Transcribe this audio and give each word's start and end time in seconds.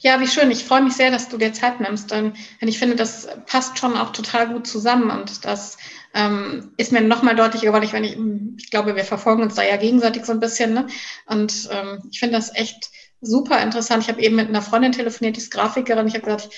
Ja, 0.00 0.20
wie 0.20 0.28
schön. 0.28 0.50
Ich 0.50 0.64
freue 0.64 0.82
mich 0.82 0.94
sehr, 0.94 1.10
dass 1.10 1.28
du 1.28 1.38
dir 1.38 1.52
Zeit 1.52 1.80
nimmst. 1.80 2.10
Denn 2.10 2.34
ich 2.60 2.78
finde, 2.78 2.96
das 2.96 3.28
passt 3.46 3.78
schon 3.78 3.96
auch 3.96 4.12
total 4.12 4.48
gut 4.48 4.66
zusammen. 4.66 5.10
Und 5.10 5.44
das 5.44 5.76
ähm, 6.14 6.72
ist 6.76 6.92
mir 6.92 7.00
nochmal 7.00 7.34
deutlich 7.34 7.62
geworden, 7.62 7.88
wenn 7.90 8.04
ich, 8.04 8.16
ich 8.58 8.70
glaube, 8.70 8.96
wir 8.96 9.04
verfolgen 9.04 9.42
uns 9.42 9.54
da 9.54 9.62
ja 9.62 9.76
gegenseitig 9.76 10.24
so 10.24 10.32
ein 10.32 10.40
bisschen. 10.40 10.74
Ne? 10.74 10.86
Und 11.26 11.68
ähm, 11.72 12.02
ich 12.10 12.20
finde 12.20 12.36
das 12.36 12.54
echt 12.54 12.90
super 13.20 13.60
interessant. 13.60 14.04
Ich 14.04 14.08
habe 14.08 14.22
eben 14.22 14.36
mit 14.36 14.48
einer 14.48 14.62
Freundin 14.62 14.92
telefoniert, 14.92 15.36
die 15.36 15.40
ist 15.40 15.50
Grafikerin. 15.50 16.06
Ich 16.06 16.14
habe 16.14 16.24
gesagt, 16.24 16.50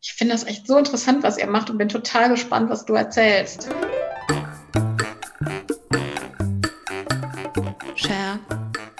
ich 0.00 0.12
finde 0.12 0.34
das 0.34 0.46
echt 0.46 0.66
so 0.66 0.76
interessant, 0.76 1.22
was 1.22 1.38
ihr 1.38 1.46
macht 1.46 1.70
und 1.70 1.78
bin 1.78 1.88
total 1.88 2.28
gespannt, 2.28 2.70
was 2.70 2.84
du 2.84 2.94
erzählst. 2.94 3.68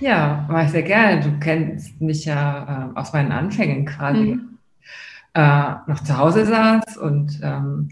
Ja, 0.00 0.46
mache 0.48 0.64
ich 0.64 0.70
sehr 0.70 0.82
gerne. 0.82 1.20
Du 1.20 1.38
kennst 1.38 2.00
mich 2.00 2.24
ja 2.24 2.92
äh, 2.94 2.98
aus 2.98 3.12
meinen 3.12 3.32
Anfängen 3.32 3.84
quasi. 3.84 4.36
Mhm. 4.36 4.58
Äh, 5.34 5.74
noch 5.86 6.02
zu 6.02 6.18
Hause 6.18 6.44
saß 6.44 6.96
und 6.96 7.38
ähm, 7.42 7.90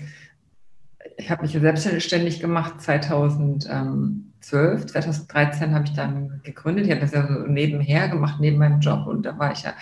ich 1.16 1.30
habe 1.30 1.42
mich 1.42 1.52
selbstständig 1.52 2.40
gemacht 2.40 2.80
2012. 2.80 4.86
2013 4.86 5.74
habe 5.74 5.84
ich 5.84 5.92
dann 5.92 6.40
gegründet. 6.42 6.86
Ich 6.86 6.90
habe 6.90 7.00
das 7.00 7.12
ja 7.12 7.26
so 7.26 7.46
nebenher 7.46 8.08
gemacht, 8.08 8.40
neben 8.40 8.58
meinem 8.58 8.80
Job 8.80 9.06
und 9.06 9.24
da 9.24 9.38
war 9.38 9.52
ich 9.52 9.62
ja 9.62 9.74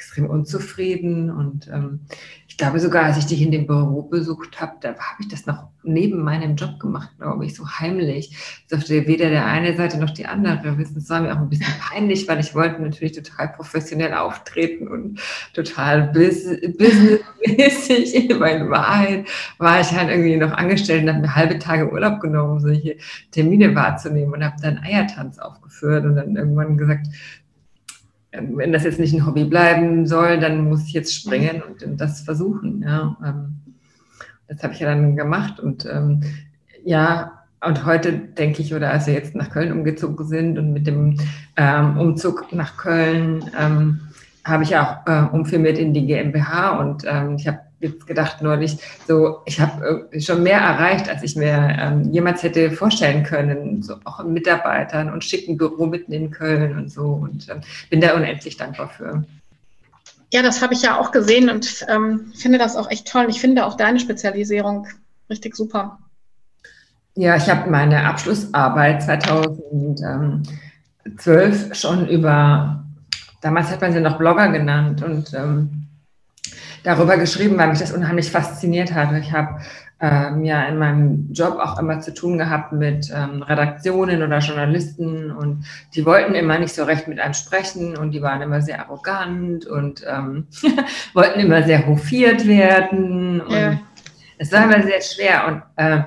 extrem 0.00 0.30
unzufrieden 0.30 1.30
und 1.30 1.68
ähm, 1.68 2.00
ich 2.48 2.56
glaube 2.56 2.80
sogar, 2.80 3.04
als 3.04 3.18
ich 3.18 3.26
dich 3.26 3.42
in 3.42 3.52
dem 3.52 3.66
Büro 3.66 4.02
besucht 4.02 4.58
habe, 4.60 4.72
da 4.80 4.88
habe 4.88 5.20
ich 5.20 5.28
das 5.28 5.44
noch 5.44 5.68
neben 5.82 6.22
meinem 6.22 6.56
Job 6.56 6.80
gemacht, 6.80 7.10
glaube 7.18 7.44
ich, 7.44 7.54
so 7.54 7.68
heimlich. 7.68 8.30
Ich 8.30 8.66
durfte 8.68 9.06
weder 9.06 9.28
der 9.30 9.46
eine 9.46 9.76
Seite 9.76 9.98
noch 9.98 10.10
die 10.10 10.26
andere 10.26 10.76
wissen. 10.78 10.98
Es 10.98 11.08
war 11.10 11.20
mir 11.20 11.32
auch 11.32 11.38
ein 11.38 11.50
bisschen 11.50 11.72
peinlich, 11.80 12.28
weil 12.28 12.40
ich 12.40 12.54
wollte 12.54 12.82
natürlich 12.82 13.12
total 13.12 13.48
professionell 13.48 14.14
auftreten 14.14 14.88
und 14.88 15.20
total 15.54 16.08
businessmäßig. 16.08 18.30
In 18.30 18.40
Wahrheit 18.70 19.28
war 19.58 19.80
ich 19.80 19.92
halt 19.92 20.08
irgendwie 20.08 20.36
noch 20.36 20.52
angestellt 20.52 21.02
und 21.04 21.10
habe 21.10 21.20
mir 21.20 21.36
halbe 21.36 21.58
Tage 21.58 21.92
Urlaub 21.92 22.20
genommen, 22.20 22.54
um 22.54 22.60
solche 22.60 22.96
Termine 23.30 23.74
wahrzunehmen 23.74 24.32
und 24.34 24.44
habe 24.44 24.56
dann 24.62 24.78
Eiertanz 24.78 25.38
aufgeführt 25.38 26.04
und 26.04 26.16
dann 26.16 26.36
irgendwann 26.36 26.78
gesagt, 26.78 27.06
wenn 28.32 28.72
das 28.72 28.84
jetzt 28.84 29.00
nicht 29.00 29.12
ein 29.12 29.26
Hobby 29.26 29.44
bleiben 29.44 30.06
soll, 30.06 30.38
dann 30.38 30.68
muss 30.68 30.84
ich 30.86 30.92
jetzt 30.92 31.14
springen 31.14 31.62
und 31.62 32.00
das 32.00 32.20
versuchen. 32.20 32.82
Ja. 32.82 33.16
Ähm, 33.24 33.56
das 34.48 34.62
habe 34.62 34.72
ich 34.72 34.80
ja 34.80 34.88
dann 34.88 35.16
gemacht 35.16 35.60
und 35.60 35.86
ähm, 35.86 36.22
ja, 36.84 37.40
und 37.64 37.84
heute 37.84 38.12
denke 38.12 38.62
ich, 38.62 38.74
oder 38.74 38.90
als 38.90 39.06
wir 39.06 39.14
jetzt 39.14 39.34
nach 39.34 39.50
Köln 39.50 39.70
umgezogen 39.70 40.26
sind 40.26 40.58
und 40.58 40.72
mit 40.72 40.86
dem 40.86 41.18
ähm, 41.56 41.98
Umzug 41.98 42.52
nach 42.52 42.76
Köln 42.76 43.44
ähm, 43.58 44.00
habe 44.44 44.62
ich 44.62 44.76
auch 44.76 45.06
äh, 45.06 45.22
umfirmiert 45.30 45.78
in 45.78 45.92
die 45.92 46.06
GmbH 46.06 46.78
und 46.78 47.04
ähm, 47.06 47.36
ich 47.36 47.46
habe 47.46 47.60
jetzt 47.80 48.06
gedacht 48.06 48.42
neulich, 48.42 48.76
so 49.08 49.40
ich 49.46 49.60
habe 49.60 50.08
äh, 50.12 50.20
schon 50.20 50.42
mehr 50.42 50.60
erreicht, 50.60 51.08
als 51.08 51.22
ich 51.22 51.34
mir 51.34 51.76
ähm, 51.78 52.12
jemals 52.12 52.42
hätte 52.42 52.70
vorstellen 52.70 53.24
können, 53.24 53.82
so 53.82 53.96
auch 54.04 54.20
in 54.20 54.32
Mitarbeitern 54.32 55.12
und 55.12 55.24
schicken 55.24 55.56
Büro 55.56 55.86
mitten 55.86 56.12
in 56.12 56.30
Köln 56.30 56.76
und 56.76 56.92
so 56.92 57.06
und 57.06 57.48
ähm, 57.48 57.62
bin 57.88 58.00
da 58.00 58.14
unendlich 58.14 58.56
dankbar 58.56 58.88
für. 58.88 59.24
Ja, 60.32 60.42
das 60.42 60.62
habe 60.62 60.74
ich 60.74 60.82
ja 60.82 60.98
auch 60.98 61.10
gesehen 61.10 61.50
und 61.50 61.84
ähm, 61.88 62.32
finde 62.36 62.58
das 62.58 62.76
auch 62.76 62.90
echt 62.90 63.08
toll. 63.08 63.26
Ich 63.28 63.40
finde 63.40 63.66
auch 63.66 63.76
deine 63.76 63.98
Spezialisierung 63.98 64.86
richtig 65.28 65.56
super. 65.56 65.98
Ja, 67.14 67.36
ich 67.36 67.48
habe 67.48 67.68
meine 67.68 68.04
Abschlussarbeit 68.04 69.02
2012 69.02 71.74
schon 71.74 72.08
über, 72.08 72.84
damals 73.40 73.70
hat 73.70 73.80
man 73.80 73.92
sie 73.92 74.00
noch 74.00 74.18
Blogger 74.18 74.48
genannt 74.48 75.02
und 75.02 75.34
ähm, 75.34 75.79
darüber 76.82 77.16
geschrieben, 77.16 77.58
weil 77.58 77.68
mich 77.68 77.78
das 77.78 77.92
unheimlich 77.92 78.30
fasziniert 78.30 78.94
hat. 78.94 79.12
Ich 79.20 79.32
habe 79.32 79.60
ähm, 80.00 80.44
ja 80.44 80.64
in 80.64 80.78
meinem 80.78 81.32
Job 81.32 81.58
auch 81.60 81.78
immer 81.78 82.00
zu 82.00 82.14
tun 82.14 82.38
gehabt 82.38 82.72
mit 82.72 83.10
ähm, 83.14 83.42
Redaktionen 83.42 84.22
oder 84.22 84.38
Journalisten 84.38 85.30
und 85.30 85.64
die 85.94 86.06
wollten 86.06 86.34
immer 86.34 86.58
nicht 86.58 86.74
so 86.74 86.84
recht 86.84 87.06
mit 87.06 87.20
einem 87.20 87.34
sprechen 87.34 87.96
und 87.96 88.12
die 88.12 88.22
waren 88.22 88.40
immer 88.40 88.62
sehr 88.62 88.80
arrogant 88.80 89.66
und 89.66 90.02
ähm, 90.08 90.46
wollten 91.14 91.40
immer 91.40 91.62
sehr 91.64 91.86
hofiert 91.86 92.46
werden. 92.46 93.42
Und 93.42 93.52
ja. 93.52 93.78
Es 94.42 94.50
war 94.52 94.64
immer 94.64 94.82
sehr 94.82 95.02
schwer 95.02 95.46
und 95.48 95.62
äh, 95.76 96.00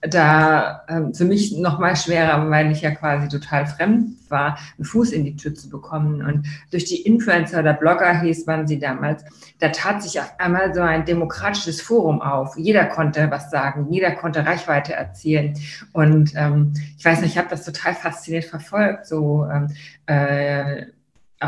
da 0.00 0.82
äh, 0.88 1.12
für 1.12 1.26
mich 1.26 1.52
noch 1.58 1.78
mal 1.78 1.94
schwerer, 1.94 2.48
weil 2.48 2.72
ich 2.72 2.80
ja 2.80 2.90
quasi 2.92 3.28
total 3.28 3.66
fremd 3.66 4.16
war, 4.30 4.58
einen 4.78 4.86
Fuß 4.86 5.12
in 5.12 5.26
die 5.26 5.36
Tür 5.36 5.54
zu 5.54 5.68
bekommen. 5.68 6.24
Und 6.24 6.46
durch 6.70 6.86
die 6.86 7.02
Influencer 7.02 7.60
oder 7.60 7.74
Blogger 7.74 8.18
hieß 8.22 8.46
man 8.46 8.66
sie 8.66 8.78
damals, 8.78 9.26
da 9.58 9.68
tat 9.68 10.02
sich 10.02 10.18
auf 10.20 10.32
einmal 10.38 10.72
so 10.74 10.80
ein 10.80 11.04
demokratisches 11.04 11.82
Forum 11.82 12.22
auf. 12.22 12.56
Jeder 12.56 12.86
konnte 12.86 13.30
was 13.30 13.50
sagen, 13.50 13.88
jeder 13.90 14.12
konnte 14.12 14.46
Reichweite 14.46 14.94
erzielen. 14.94 15.52
Und 15.92 16.32
ähm, 16.36 16.72
ich 16.96 17.04
weiß 17.04 17.20
nicht, 17.20 17.32
ich 17.32 17.38
habe 17.38 17.50
das 17.50 17.66
total 17.66 17.92
fasziniert 17.92 18.46
verfolgt, 18.46 19.04
so 19.04 19.46
ähm, 19.52 19.68
äh, 20.06 20.86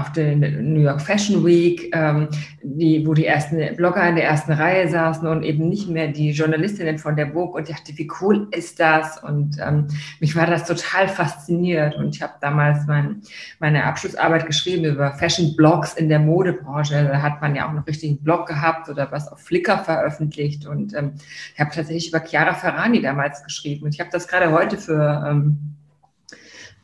auf 0.00 0.12
der 0.12 0.36
New 0.36 0.80
York 0.80 1.00
Fashion 1.00 1.44
Week, 1.44 1.90
ähm, 1.94 2.28
die, 2.62 3.06
wo 3.06 3.14
die 3.14 3.26
ersten 3.26 3.76
Blogger 3.76 4.08
in 4.08 4.16
der 4.16 4.24
ersten 4.24 4.52
Reihe 4.52 4.88
saßen 4.88 5.26
und 5.26 5.42
eben 5.42 5.68
nicht 5.68 5.88
mehr 5.88 6.08
die 6.08 6.30
Journalistinnen 6.30 6.98
von 6.98 7.16
der 7.16 7.32
Vogue 7.32 7.54
und 7.54 7.68
ich 7.68 7.74
dachte, 7.74 7.96
wie 7.96 8.10
cool 8.20 8.48
ist 8.50 8.80
das? 8.80 9.22
Und 9.22 9.56
ähm, 9.60 9.88
mich 10.20 10.36
war 10.36 10.46
das 10.46 10.66
total 10.66 11.08
fasziniert 11.08 11.96
und 11.96 12.14
ich 12.14 12.22
habe 12.22 12.34
damals 12.40 12.86
mein, 12.86 13.22
meine 13.58 13.84
Abschlussarbeit 13.84 14.46
geschrieben 14.46 14.84
über 14.84 15.12
Fashion 15.12 15.56
Blogs 15.56 15.94
in 15.94 16.08
der 16.08 16.18
Modebranche. 16.18 17.08
Da 17.10 17.22
hat 17.22 17.40
man 17.40 17.54
ja 17.54 17.68
auch 17.68 17.72
noch 17.72 17.86
richtig 17.86 18.10
einen 18.10 18.22
Blog 18.22 18.46
gehabt 18.46 18.88
oder 18.88 19.10
was 19.10 19.30
auf 19.30 19.40
Flickr 19.40 19.78
veröffentlicht 19.78 20.66
und 20.66 20.94
ähm, 20.94 21.12
ich 21.54 21.60
habe 21.60 21.70
tatsächlich 21.74 22.08
über 22.08 22.24
Chiara 22.24 22.54
Ferrani 22.54 23.00
damals 23.00 23.42
geschrieben 23.42 23.84
und 23.84 23.94
ich 23.94 24.00
habe 24.00 24.10
das 24.10 24.28
gerade 24.28 24.52
heute 24.52 24.76
für 24.76 25.24
ähm, 25.28 25.76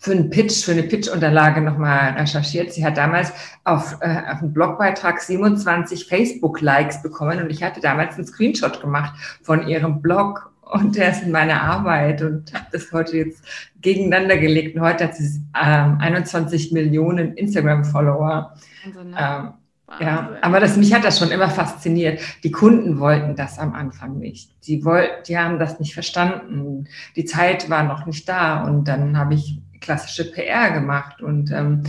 für 0.02 0.10
einen 0.10 0.30
Pitch, 0.30 0.64
für 0.64 0.72
eine 0.72 0.82
Pitch-Unterlage 0.82 1.60
nochmal 1.60 2.14
recherchiert. 2.14 2.72
Sie 2.72 2.84
hat 2.84 2.96
damals 2.96 3.32
auf, 3.62 3.98
äh, 4.00 4.16
auf 4.32 4.42
einen 4.42 4.52
Blogbeitrag 4.52 5.20
27 5.20 6.06
Facebook-Likes 6.06 7.02
bekommen 7.02 7.40
und 7.40 7.50
ich 7.50 7.62
hatte 7.62 7.80
damals 7.80 8.16
einen 8.16 8.26
Screenshot 8.26 8.80
gemacht 8.80 9.14
von 9.42 9.68
ihrem 9.68 10.02
Blog 10.02 10.52
und 10.72 10.96
der 10.96 11.12
ist 11.12 11.22
in 11.22 11.30
meiner 11.30 11.62
Arbeit 11.62 12.20
und 12.20 12.52
habe 12.52 12.66
das 12.72 12.90
heute 12.90 13.16
jetzt 13.18 13.44
gegeneinander 13.80 14.38
gelegt. 14.38 14.74
Und 14.74 14.82
heute 14.82 15.04
hat 15.04 15.14
sie 15.14 15.40
ähm, 15.62 15.98
21 16.00 16.72
Millionen 16.72 17.36
Instagram-Follower. 17.36 18.56
Ne? 18.84 19.16
Ähm, 19.16 19.52
ja, 20.00 20.30
aber 20.40 20.58
das, 20.58 20.76
mich 20.76 20.92
hat 20.92 21.04
das 21.04 21.20
schon 21.20 21.30
immer 21.30 21.48
fasziniert. 21.48 22.20
Die 22.42 22.50
Kunden 22.50 22.98
wollten 22.98 23.36
das 23.36 23.60
am 23.60 23.72
Anfang 23.72 24.18
nicht. 24.18 24.50
Die 24.66 24.84
wollten, 24.84 25.22
die 25.28 25.38
haben 25.38 25.60
das 25.60 25.78
nicht 25.78 25.94
verstanden. 25.94 26.88
Die 27.14 27.24
Zeit 27.24 27.70
war 27.70 27.84
noch 27.84 28.04
nicht 28.04 28.28
da. 28.28 28.64
Und 28.64 28.88
dann 28.88 29.16
habe 29.16 29.34
ich 29.34 29.60
klassische 29.82 30.30
PR 30.30 30.70
gemacht 30.70 31.20
und 31.20 31.50
ähm, 31.50 31.82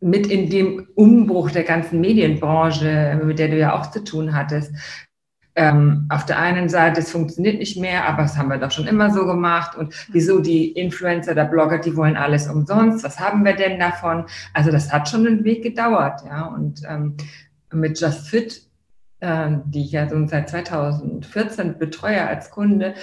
mit 0.00 0.26
in 0.26 0.50
dem 0.50 0.88
Umbruch 0.94 1.50
der 1.50 1.64
ganzen 1.64 2.00
Medienbranche, 2.00 3.20
mit 3.22 3.38
der 3.38 3.48
du 3.48 3.58
ja 3.58 3.74
auch 3.78 3.90
zu 3.90 4.02
tun 4.02 4.34
hattest. 4.34 4.74
Ähm, 5.54 6.06
auf 6.08 6.24
der 6.24 6.38
einen 6.38 6.70
Seite, 6.70 7.00
es 7.00 7.10
funktioniert 7.10 7.58
nicht 7.58 7.78
mehr, 7.78 8.08
aber 8.08 8.22
das 8.22 8.38
haben 8.38 8.48
wir 8.48 8.56
doch 8.56 8.70
schon 8.70 8.86
immer 8.86 9.10
so 9.10 9.26
gemacht. 9.26 9.76
Und 9.76 9.94
wieso 10.10 10.40
die 10.40 10.72
Influencer, 10.72 11.34
der 11.34 11.44
Blogger, 11.44 11.78
die 11.78 11.94
wollen 11.94 12.16
alles 12.16 12.48
umsonst? 12.48 13.04
Was 13.04 13.20
haben 13.20 13.44
wir 13.44 13.54
denn 13.54 13.78
davon? 13.78 14.24
Also 14.54 14.72
das 14.72 14.90
hat 14.90 15.08
schon 15.08 15.26
einen 15.26 15.44
Weg 15.44 15.62
gedauert, 15.62 16.22
ja. 16.26 16.46
Und 16.46 16.82
ähm, 16.88 17.16
mit 17.70 18.00
Just 18.00 18.28
Fit 18.28 18.66
äh, 19.22 19.50
die 19.66 19.84
ich 19.84 19.92
ja 19.92 20.08
so 20.08 20.26
seit 20.26 20.50
2014 20.50 21.78
betreue 21.78 22.26
als 22.26 22.50
Kunde, 22.50 22.94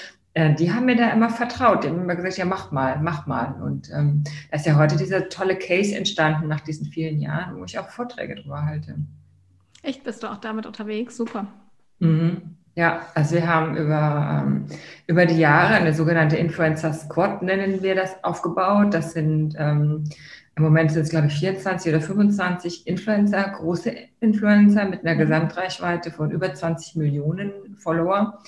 die 0.47 0.71
haben 0.71 0.85
mir 0.85 0.95
da 0.95 1.09
immer 1.09 1.29
vertraut. 1.29 1.83
Die 1.83 1.89
haben 1.89 2.01
immer 2.01 2.15
gesagt, 2.15 2.37
ja, 2.37 2.45
mach 2.45 2.71
mal, 2.71 2.99
mach 3.01 3.27
mal. 3.27 3.61
Und 3.61 3.89
ähm, 3.91 4.23
da 4.49 4.57
ist 4.57 4.65
ja 4.65 4.77
heute 4.77 4.95
dieser 4.95 5.29
tolle 5.29 5.57
Case 5.57 5.95
entstanden 5.95 6.47
nach 6.47 6.61
diesen 6.61 6.87
vielen 6.87 7.19
Jahren, 7.19 7.59
wo 7.59 7.65
ich 7.65 7.77
auch 7.77 7.89
Vorträge 7.89 8.35
drüber 8.35 8.65
halte. 8.65 8.95
Echt, 9.81 10.03
bist 10.03 10.23
du 10.23 10.27
auch 10.27 10.37
damit 10.37 10.65
unterwegs? 10.65 11.17
Super. 11.17 11.47
Mhm. 11.99 12.55
Ja, 12.75 13.07
also 13.13 13.35
wir 13.35 13.47
haben 13.47 13.75
über, 13.75 14.43
ähm, 14.45 14.65
über 15.07 15.25
die 15.25 15.37
Jahre 15.37 15.73
eine 15.73 15.93
sogenannte 15.93 16.37
Influencer 16.37 16.93
Squad, 16.93 17.41
nennen 17.41 17.81
wir 17.81 17.95
das, 17.95 18.23
aufgebaut. 18.23 18.93
Das 18.93 19.13
sind 19.13 19.55
ähm, 19.57 20.05
im 20.55 20.63
Moment 20.63 20.91
sind 20.91 21.03
es, 21.03 21.09
glaube 21.09 21.27
ich, 21.27 21.39
24 21.39 21.93
oder 21.93 22.01
25 22.01 22.85
Influencer, 22.85 23.43
große 23.49 23.93
Influencer 24.19 24.85
mit 24.85 25.05
einer 25.05 25.15
mhm. 25.15 25.19
Gesamtreichweite 25.19 26.11
von 26.11 26.31
über 26.31 26.53
20 26.53 26.95
Millionen 26.95 27.51
Follower. 27.77 28.39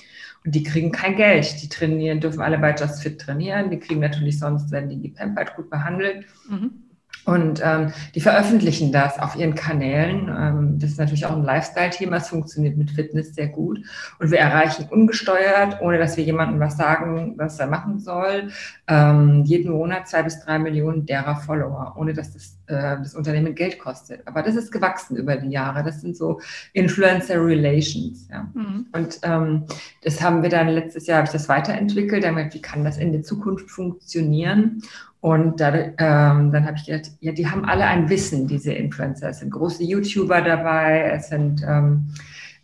Und 0.44 0.54
die 0.54 0.62
kriegen 0.62 0.92
kein 0.92 1.16
Geld. 1.16 1.62
Die 1.62 1.68
trainieren, 1.68 2.20
dürfen 2.20 2.42
alle 2.42 2.58
bei 2.58 2.74
Just 2.74 3.02
Fit 3.02 3.20
trainieren. 3.20 3.70
Die 3.70 3.78
kriegen 3.78 4.00
natürlich 4.00 4.38
sonst, 4.38 4.70
wenn 4.72 4.88
die 4.88 5.00
gepampert, 5.00 5.54
gut 5.56 5.70
behandelt. 5.70 6.26
Mhm. 6.48 6.72
Und 7.24 7.60
ähm, 7.64 7.92
die 8.14 8.20
veröffentlichen 8.20 8.90
das 8.90 9.18
auf 9.18 9.36
ihren 9.36 9.54
Kanälen. 9.54 10.28
Ähm, 10.28 10.78
das 10.78 10.90
ist 10.90 10.98
natürlich 10.98 11.24
auch 11.26 11.36
ein 11.36 11.44
Lifestyle-Thema. 11.44 12.16
Es 12.16 12.28
funktioniert 12.28 12.76
mit 12.76 12.90
Fitness 12.90 13.34
sehr 13.34 13.48
gut. 13.48 13.78
Und 14.18 14.30
wir 14.30 14.38
erreichen 14.38 14.86
ungesteuert, 14.90 15.80
ohne 15.80 15.98
dass 15.98 16.16
wir 16.16 16.24
jemandem 16.24 16.58
was 16.58 16.76
sagen, 16.76 17.34
was 17.36 17.58
er 17.60 17.68
machen 17.68 18.00
soll, 18.00 18.50
ähm, 18.88 19.44
jeden 19.44 19.72
Monat 19.72 20.08
zwei 20.08 20.22
bis 20.22 20.40
drei 20.40 20.58
Millionen 20.58 21.06
derer 21.06 21.36
Follower, 21.36 21.94
ohne 21.96 22.12
dass 22.12 22.32
das, 22.32 22.58
äh, 22.66 22.98
das 22.98 23.14
Unternehmen 23.14 23.54
Geld 23.54 23.78
kostet. 23.78 24.26
Aber 24.26 24.42
das 24.42 24.56
ist 24.56 24.72
gewachsen 24.72 25.16
über 25.16 25.36
die 25.36 25.50
Jahre. 25.50 25.84
Das 25.84 26.00
sind 26.00 26.16
so 26.16 26.40
Influencer 26.72 27.36
Relations. 27.44 28.28
Ja. 28.30 28.48
Mhm. 28.54 28.86
Und 28.92 29.20
ähm, 29.22 29.64
das 30.02 30.20
haben 30.20 30.42
wir 30.42 30.50
dann 30.50 30.68
letztes 30.68 31.06
Jahr, 31.06 31.18
habe 31.18 31.26
ich 31.26 31.32
das 31.32 31.48
weiterentwickelt. 31.48 32.24
Damit, 32.24 32.54
wie 32.54 32.62
kann 32.62 32.84
das 32.84 32.98
in 32.98 33.12
der 33.12 33.22
Zukunft 33.22 33.70
funktionieren? 33.70 34.82
Und 35.22 35.60
da, 35.60 35.72
ähm, 35.72 36.50
dann 36.50 36.66
habe 36.66 36.76
ich 36.76 36.84
gedacht, 36.84 37.12
ja, 37.20 37.30
die 37.30 37.48
haben 37.48 37.64
alle 37.64 37.84
ein 37.84 38.08
Wissen, 38.08 38.48
diese 38.48 38.72
Influencer. 38.72 39.28
Es 39.28 39.38
sind 39.38 39.50
große 39.50 39.84
YouTuber 39.84 40.40
dabei, 40.40 41.12
es 41.14 41.28
sind 41.28 41.62
ähm, 41.64 42.08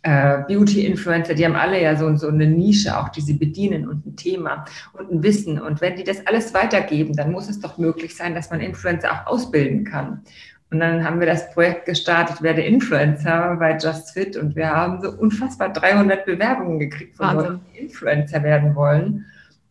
äh, 0.01 0.39
Beauty-Influencer, 0.45 1.35
die 1.35 1.45
haben 1.45 1.55
alle 1.55 1.81
ja 1.81 1.95
so, 1.95 2.13
so 2.17 2.27
eine 2.27 2.47
Nische, 2.47 2.97
auch 2.97 3.07
die 3.07 3.21
sie 3.21 3.35
bedienen 3.35 3.87
und 3.87 4.05
ein 4.05 4.17
Thema 4.17 4.65
und 4.91 5.09
ein 5.09 5.23
Wissen. 5.23 5.61
Und 5.61 5.79
wenn 5.79 5.95
die 5.95 6.03
das 6.03 6.27
alles 6.27 6.53
weitergeben, 6.53 7.15
dann 7.15 7.31
muss 7.31 7.49
es 7.49 7.61
doch 7.61 7.77
möglich 7.77 8.13
sein, 8.17 8.35
dass 8.35 8.49
man 8.49 8.59
Influencer 8.59 9.09
auch 9.13 9.27
ausbilden 9.27 9.85
kann. 9.85 10.23
Und 10.69 10.81
dann 10.81 11.05
haben 11.05 11.21
wir 11.21 11.27
das 11.27 11.49
Projekt 11.53 11.85
gestartet, 11.85 12.41
werde 12.41 12.61
Influencer 12.61 13.55
bei 13.57 13.77
Just 13.77 14.11
Fit 14.11 14.35
und 14.35 14.57
wir 14.57 14.69
haben 14.69 15.01
so 15.01 15.11
unfassbar 15.11 15.71
300 15.71 16.25
Bewerbungen 16.25 16.77
gekriegt 16.77 17.15
von 17.15 17.37
Leuten, 17.37 17.61
die 17.73 17.79
Influencer 17.79 18.43
werden 18.43 18.75
wollen 18.75 19.25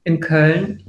in 0.04 0.20
Köln 0.20 0.82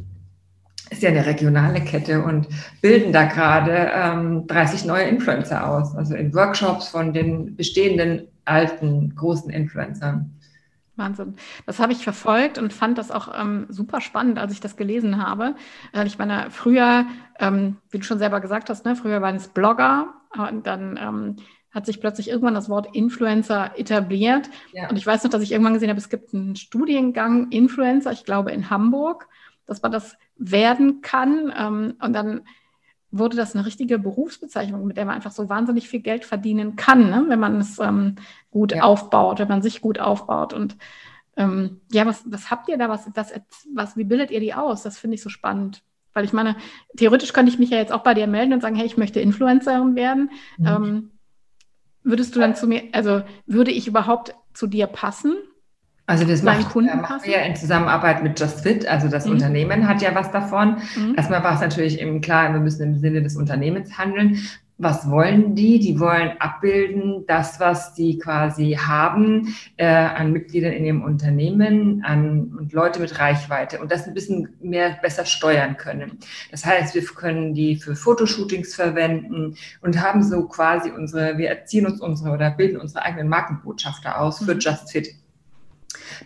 ist 0.90 1.04
ja 1.04 1.10
eine 1.10 1.26
regionale 1.26 1.82
Kette 1.82 2.24
und 2.24 2.48
bilden 2.82 3.14
da 3.14 3.26
gerade 3.26 3.92
ähm, 3.94 4.48
30 4.48 4.86
neue 4.86 5.04
Influencer 5.04 5.68
aus, 5.68 5.96
also 5.96 6.16
in 6.16 6.34
Workshops 6.34 6.90
von 6.90 7.14
den 7.14 7.56
bestehenden 7.56 8.28
alten 8.46 9.16
großen 9.16 9.50
Influencern. 9.52 10.32
Wahnsinn. 10.96 11.36
Das 11.66 11.80
habe 11.80 11.94
ich 11.94 12.04
verfolgt 12.04 12.58
und 12.58 12.74
fand 12.74 12.98
das 12.98 13.10
auch 13.10 13.34
ähm, 13.40 13.66
super 13.70 14.02
spannend, 14.02 14.38
als 14.38 14.52
ich 14.52 14.60
das 14.60 14.76
gelesen 14.76 15.26
habe. 15.26 15.56
Äh, 15.94 16.06
ich 16.06 16.18
meine, 16.18 16.48
früher, 16.52 17.06
ähm, 17.40 17.78
wie 17.90 18.00
du 18.00 18.04
schon 18.04 18.20
selber 18.20 18.42
gesagt 18.42 18.70
hast, 18.70 18.86
ne, 18.86 18.96
früher 18.96 19.22
waren 19.22 19.36
es 19.36 19.48
Blogger 19.48 20.14
und 20.38 20.68
dann 20.68 21.00
ähm, 21.02 21.36
hat 21.72 21.86
sich 21.86 22.02
plötzlich 22.02 22.30
irgendwann 22.30 22.54
das 22.54 22.70
Wort 22.70 22.96
Influencer 22.96 23.72
etabliert. 23.78 24.50
Ja. 24.74 24.90
Und 24.90 24.98
ich 24.98 25.06
weiß 25.06 25.24
noch, 25.24 25.32
dass 25.32 25.42
ich 25.42 25.52
irgendwann 25.52 25.74
gesehen 25.74 25.90
habe, 25.90 26.00
es 26.00 26.10
gibt 26.10 26.34
einen 26.34 26.56
Studiengang 26.56 27.50
Influencer, 27.50 28.12
ich 28.12 28.26
glaube 28.26 28.52
in 28.52 28.70
Hamburg 28.70 29.28
dass 29.70 29.82
man 29.82 29.92
das 29.92 30.18
werden 30.38 31.02
kann. 31.02 31.54
Ähm, 31.58 31.94
und 32.02 32.14
dann 32.14 32.42
wurde 33.12 33.38
das 33.38 33.56
eine 33.56 33.66
richtige 33.66 33.98
Berufsbezeichnung, 33.98 34.86
mit 34.86 34.98
der 34.98 35.06
man 35.06 35.16
einfach 35.16 35.32
so 35.32 35.50
wahnsinnig 35.50 35.88
viel 35.88 36.02
Geld 36.02 36.26
verdienen 36.26 36.76
kann, 36.76 37.10
ne? 37.10 37.26
wenn 37.28 37.40
man 37.40 37.60
es 37.60 37.80
ähm, 37.80 38.16
gut 38.52 38.74
ja. 38.74 38.84
aufbaut, 38.84 39.40
wenn 39.40 39.48
man 39.48 39.62
sich 39.62 39.82
gut 39.82 40.00
aufbaut. 40.00 40.54
Und 40.54 40.78
ähm, 41.38 41.82
ja, 41.92 42.06
was, 42.06 42.24
was 42.26 42.52
habt 42.52 42.70
ihr 42.70 42.78
da? 42.78 42.90
Was, 42.90 43.10
was, 43.16 43.34
was, 43.74 43.98
wie 43.98 44.04
bildet 44.04 44.30
ihr 44.30 44.40
die 44.40 44.54
aus? 44.54 44.84
Das 44.84 45.00
finde 45.00 45.16
ich 45.16 45.22
so 45.22 45.30
spannend. 45.30 45.82
Weil 46.14 46.26
ich 46.26 46.34
meine, 46.34 46.56
theoretisch 46.98 47.34
könnte 47.34 47.52
ich 47.52 47.60
mich 47.60 47.70
ja 47.70 47.78
jetzt 47.78 47.94
auch 47.94 48.04
bei 48.04 48.14
dir 48.14 48.28
melden 48.28 48.54
und 48.54 48.62
sagen, 48.62 48.76
hey, 48.76 48.86
ich 48.86 48.98
möchte 48.98 49.22
Influencerin 49.22 49.96
werden. 49.96 50.32
Mhm. 50.58 50.68
Ähm, 50.68 51.12
würdest 52.04 52.36
du 52.36 52.40
dann 52.40 52.56
zu 52.56 52.68
mir, 52.68 52.84
also 52.92 53.24
würde 53.46 53.72
ich 53.72 53.88
überhaupt 53.88 54.36
zu 54.54 54.68
dir 54.68 54.88
passen? 54.88 55.36
Also 56.10 56.26
das 56.26 56.42
macht, 56.42 56.72
Kunden 56.72 56.90
äh, 56.90 56.96
machen 56.96 57.22
wir 57.24 57.34
ja 57.34 57.42
in 57.42 57.56
Zusammenarbeit 57.56 58.24
mit 58.24 58.40
Just 58.40 58.62
Fit. 58.62 58.88
Also 58.88 59.08
das 59.10 59.26
mhm. 59.26 59.34
Unternehmen 59.34 59.88
hat 59.88 60.02
ja 60.02 60.16
was 60.16 60.32
davon. 60.32 60.78
Mhm. 60.96 61.14
Erstmal 61.16 61.44
war 61.44 61.54
es 61.54 61.62
natürlich 61.62 62.02
eben 62.02 62.20
klar, 62.20 62.52
wir 62.52 62.60
müssen 62.60 62.82
im 62.82 62.98
Sinne 62.98 63.22
des 63.22 63.36
Unternehmens 63.36 63.96
handeln. 63.96 64.40
Was 64.80 65.08
wollen 65.12 65.54
die? 65.54 65.78
Die 65.78 66.00
wollen 66.00 66.32
abbilden, 66.40 67.26
das, 67.28 67.60
was 67.60 67.94
die 67.94 68.18
quasi 68.18 68.80
haben 68.82 69.54
äh, 69.78 69.86
an 69.86 70.32
Mitgliedern 70.32 70.72
in 70.72 70.86
ihrem 70.86 71.04
Unternehmen 71.04 72.02
an, 72.04 72.56
und 72.58 72.74
Leute 72.74 73.02
mit 73.02 73.20
Reichweite 73.20 73.80
und 73.80 73.92
das 73.92 74.08
ein 74.08 74.14
bisschen 74.16 74.50
mehr 74.62 74.98
besser 75.02 75.26
steuern 75.26 75.78
können. 75.78 76.18
Das 76.50 76.66
heißt, 76.66 76.96
wir 76.96 77.04
können 77.04 77.54
die 77.54 77.76
für 77.76 77.96
Fotoshootings 77.96 78.74
verwenden 78.74 79.58
und 79.82 80.02
haben 80.02 80.24
so 80.24 80.48
quasi 80.48 80.90
unsere, 80.90 81.38
wir 81.38 81.50
erziehen 81.50 81.86
uns 81.86 82.02
unsere 82.02 82.32
oder 82.32 82.50
bilden 82.50 82.80
unsere 82.80 83.04
eigenen 83.04 83.28
Markenbotschafter 83.28 84.20
aus 84.20 84.40
für 84.40 84.56
mhm. 84.56 84.60
Just 84.60 84.92
Fit. 84.92 85.19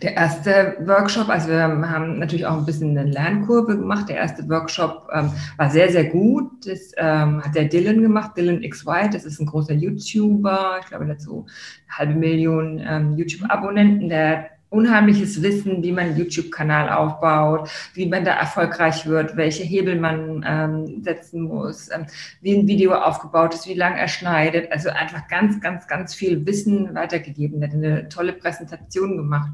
Der 0.02 0.14
erste 0.14 0.76
Workshop, 0.80 1.28
also 1.28 1.48
wir 1.48 1.62
haben 1.62 2.18
natürlich 2.18 2.46
auch 2.46 2.58
ein 2.58 2.66
bisschen 2.66 2.96
eine 2.96 3.10
Lernkurve 3.10 3.76
gemacht. 3.76 4.08
Der 4.08 4.16
erste 4.16 4.48
Workshop 4.48 5.08
ähm, 5.12 5.30
war 5.56 5.70
sehr, 5.70 5.90
sehr 5.90 6.04
gut. 6.04 6.66
Das 6.66 6.92
ähm, 6.96 7.42
hat 7.42 7.54
der 7.54 7.66
Dylan 7.66 8.02
gemacht, 8.02 8.36
Dylan 8.36 8.62
X 8.62 8.86
White. 8.86 9.10
Das 9.12 9.24
ist 9.24 9.40
ein 9.40 9.46
großer 9.46 9.74
YouTuber. 9.74 10.78
Ich 10.80 10.86
glaube, 10.86 11.14
so 11.18 11.46
eine 11.86 11.98
halbe 11.98 12.14
Million 12.14 12.82
ähm, 12.84 13.16
YouTube-Abonnenten. 13.16 14.08
Der 14.08 14.50
unheimliches 14.74 15.40
Wissen, 15.42 15.82
wie 15.82 15.92
man 15.92 16.06
einen 16.06 16.16
YouTube-Kanal 16.16 16.90
aufbaut, 16.90 17.70
wie 17.94 18.06
man 18.06 18.24
da 18.24 18.32
erfolgreich 18.32 19.06
wird, 19.06 19.36
welche 19.36 19.62
Hebel 19.62 19.98
man 19.98 20.44
ähm, 20.46 21.02
setzen 21.02 21.42
muss, 21.42 21.90
ähm, 21.90 22.06
wie 22.40 22.56
ein 22.56 22.66
Video 22.66 22.94
aufgebaut 22.94 23.54
ist, 23.54 23.68
wie 23.68 23.74
lang 23.74 23.94
er 23.96 24.08
schneidet. 24.08 24.70
Also 24.72 24.90
einfach 24.90 25.28
ganz, 25.28 25.60
ganz, 25.60 25.86
ganz 25.86 26.14
viel 26.14 26.44
Wissen 26.46 26.94
weitergegeben. 26.94 27.62
Er 27.62 27.68
hat 27.68 27.74
eine 27.74 28.08
tolle 28.08 28.32
Präsentation 28.32 29.16
gemacht. 29.16 29.52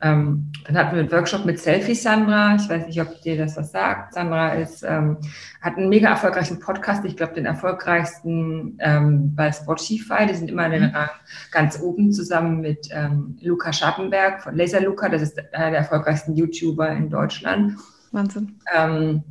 Ähm, 0.00 0.50
dann 0.66 0.76
hatten 0.76 0.96
wir 0.96 1.02
einen 1.02 1.12
Workshop 1.12 1.44
mit 1.44 1.60
Selfie 1.60 1.94
Sandra. 1.94 2.56
Ich 2.56 2.68
weiß 2.68 2.86
nicht, 2.86 3.00
ob 3.00 3.20
dir 3.22 3.36
das 3.36 3.56
was 3.56 3.70
sagt. 3.70 4.14
Sandra 4.14 4.54
ist, 4.54 4.82
ähm, 4.82 5.18
hat 5.60 5.76
einen 5.76 5.88
mega 5.88 6.08
erfolgreichen 6.08 6.58
Podcast. 6.58 7.04
Ich 7.04 7.16
glaube, 7.16 7.34
den 7.34 7.46
erfolgreichsten 7.46 8.78
ähm, 8.80 9.34
bei 9.36 9.52
Spotify. 9.52 10.26
Die 10.26 10.34
sind 10.34 10.50
immer 10.50 10.66
in 10.66 10.72
den 10.72 10.82
mhm. 10.88 10.94
Rang 10.94 11.10
ganz 11.52 11.80
oben 11.80 12.12
zusammen 12.12 12.60
mit 12.60 12.88
ähm, 12.90 13.36
Luca 13.40 13.72
Schattenberg 13.72 14.42
von 14.42 14.56
Laser 14.62 14.80
Luca. 14.80 15.08
Das 15.08 15.22
ist 15.22 15.38
einer 15.52 15.70
der 15.70 15.80
erfolgreichsten 15.80 16.34
YouTuber 16.34 16.88
in 16.90 17.10
Deutschland. 17.10 17.78
Wahnsinn. 18.12 18.60
Ähm, 18.74 19.22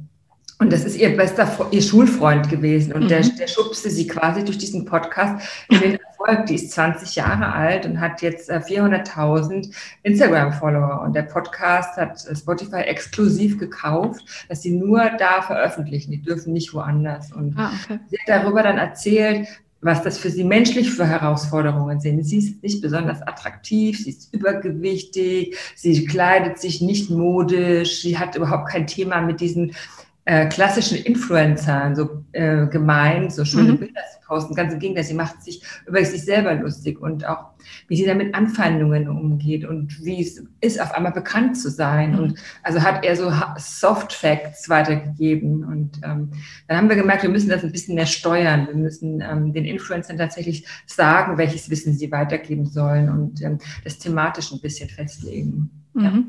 und 0.60 0.72
das 0.72 0.86
ist 0.86 0.96
ihr 0.96 1.18
bester, 1.18 1.50
ihr 1.72 1.82
Schulfreund 1.82 2.50
gewesen. 2.50 2.94
Und 2.94 3.06
mhm. 3.06 3.08
der, 3.08 3.22
der 3.22 3.48
schubste 3.48 3.90
sie 3.90 4.06
quasi 4.06 4.44
durch 4.44 4.60
diesen 4.60 4.86
Podcast 4.86 5.44
in 5.70 5.80
den 5.80 6.00
Erfolg. 6.00 6.46
Die 6.46 6.56
ist 6.56 6.72
20 6.72 7.16
Jahre 7.16 7.52
alt 7.52 7.86
und 7.88 8.00
hat 8.00 8.22
jetzt 8.22 8.52
400.000 8.52 9.52
äh, 9.54 9.72
Instagram-Follower. 10.04 11.02
Und 11.02 11.16
der 11.16 11.24
Podcast 11.24 11.98
hat 11.98 12.24
äh, 12.28 12.36
Spotify 12.36 12.82
exklusiv 12.82 13.58
gekauft, 13.58 14.46
dass 14.50 14.62
sie 14.62 14.78
nur 14.78 15.10
da 15.18 15.42
veröffentlichen. 15.42 16.12
Die 16.12 16.22
dürfen 16.22 16.54
nicht 16.54 16.74
woanders. 16.76 17.32
Und 17.32 17.58
ah, 17.58 17.72
okay. 17.84 18.00
sie 18.08 18.18
hat 18.20 18.44
darüber 18.44 18.62
dann 18.62 18.78
erzählt, 18.78 19.48
was 19.82 20.04
das 20.04 20.18
für 20.20 20.30
sie 20.30 20.44
menschlich 20.44 20.92
für 20.92 21.08
Herausforderungen 21.08 22.00
sind. 22.00 22.24
Sie 22.24 22.38
ist 22.38 22.62
nicht 22.62 22.82
besonders 22.82 23.22
attraktiv, 23.22 23.98
sie 24.04 24.12
ist 24.12 24.34
übergewichtig, 24.34 25.58
sie 25.76 26.06
kleidet 26.06 26.60
sich 26.60 26.82
nicht 26.82 27.10
modisch, 27.10 28.02
sie 28.02 28.18
hat 28.18 28.36
überhaupt 28.36 28.70
kein 28.70 28.86
Thema 28.86 29.22
mit 29.22 29.42
diesen 29.42 29.76
äh, 30.26 30.48
klassischen 30.48 30.98
Influencern 31.00 31.96
so 31.96 32.24
äh, 32.32 32.68
gemein, 32.68 33.32
so 33.32 33.44
schöne 33.44 33.74
mhm. 33.74 33.80
Bilder 33.80 34.02
zu 34.14 34.28
posten. 34.28 34.54
Ganz 34.54 34.72
im 34.72 34.80
Gegenteil, 34.80 35.04
sie 35.04 35.16
macht 35.16 35.42
sich 35.42 35.64
über 35.88 36.04
sich 36.06 36.24
selber 36.24 36.54
lustig 36.54 37.02
und 37.02 37.28
auch, 37.28 37.46
wie 37.88 37.98
sie 37.98 38.06
damit 38.06 38.36
Anfeindungen 38.36 39.10
umgeht 39.10 39.66
und 39.66 40.04
wie 40.06 40.22
es 40.22 40.44
ist, 40.62 40.80
auf 40.80 40.94
einmal 40.94 41.12
bekannt 41.12 41.58
zu 41.58 41.72
sein. 41.72 42.12
Mhm. 42.12 42.20
Und 42.20 42.40
also 42.62 42.84
hat 42.84 43.04
er 43.04 43.16
so 43.16 43.32
Soft 43.58 44.14
Facts 44.14 44.70
weitergegeben. 44.70 45.64
Und 45.64 46.00
ähm, 46.04 46.30
dann 46.68 46.78
haben 46.78 46.90
wir 46.90 46.96
gemerkt, 46.96 47.24
wir 47.24 47.30
müssen 47.30 47.50
das 47.50 47.64
ein 47.64 47.72
bisschen 47.72 47.96
mehr 47.96 48.06
steuern. 48.06 48.68
Wir 48.68 48.76
müssen 48.76 49.22
ähm, 49.22 49.54
den 49.54 49.66
Influencern 49.66 50.18
tatsächlich 50.18 50.68
sagen, 50.86 51.40
welches 51.40 51.72
Wissen 51.72 51.94
sie 51.94 52.12
weitergeben 52.12 52.68
sollen 52.68 53.10
und 53.10 53.42
ähm, 53.42 53.58
das 53.84 53.98
thematisch 53.98 54.52
ein 54.52 54.62
bisschen 54.62 54.88
festlegen. 54.88 55.72
Mhm. 55.94 56.04
Ja. 56.04 56.24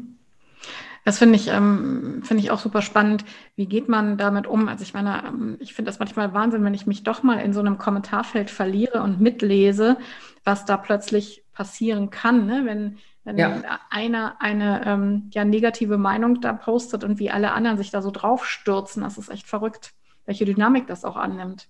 Das 1.04 1.18
finde 1.18 1.34
ich, 1.34 1.48
ähm, 1.48 2.20
finde 2.22 2.42
ich 2.42 2.50
auch 2.50 2.60
super 2.60 2.80
spannend. 2.80 3.24
Wie 3.56 3.66
geht 3.66 3.88
man 3.88 4.16
damit 4.16 4.46
um? 4.46 4.68
Also 4.68 4.82
ich 4.82 4.94
meine, 4.94 5.24
ähm, 5.26 5.56
ich 5.58 5.74
finde 5.74 5.90
das 5.90 5.98
manchmal 5.98 6.32
Wahnsinn, 6.32 6.64
wenn 6.64 6.74
ich 6.74 6.86
mich 6.86 7.02
doch 7.02 7.22
mal 7.22 7.40
in 7.40 7.52
so 7.52 7.60
einem 7.60 7.78
Kommentarfeld 7.78 8.50
verliere 8.50 9.02
und 9.02 9.20
mitlese, 9.20 9.96
was 10.44 10.64
da 10.64 10.76
plötzlich 10.76 11.44
passieren 11.52 12.10
kann, 12.10 12.46
ne? 12.46 12.62
wenn, 12.64 12.98
wenn 13.24 13.36
ja. 13.36 13.62
einer 13.90 14.40
eine 14.40 14.86
ähm, 14.86 15.30
ja, 15.32 15.44
negative 15.44 15.98
Meinung 15.98 16.40
da 16.40 16.52
postet 16.52 17.02
und 17.02 17.18
wie 17.18 17.30
alle 17.30 17.52
anderen 17.52 17.78
sich 17.78 17.90
da 17.90 18.00
so 18.00 18.10
draufstürzen. 18.10 19.02
Das 19.02 19.18
ist 19.18 19.28
echt 19.28 19.48
verrückt, 19.48 19.92
welche 20.24 20.44
Dynamik 20.44 20.86
das 20.86 21.04
auch 21.04 21.16
annimmt. 21.16 21.68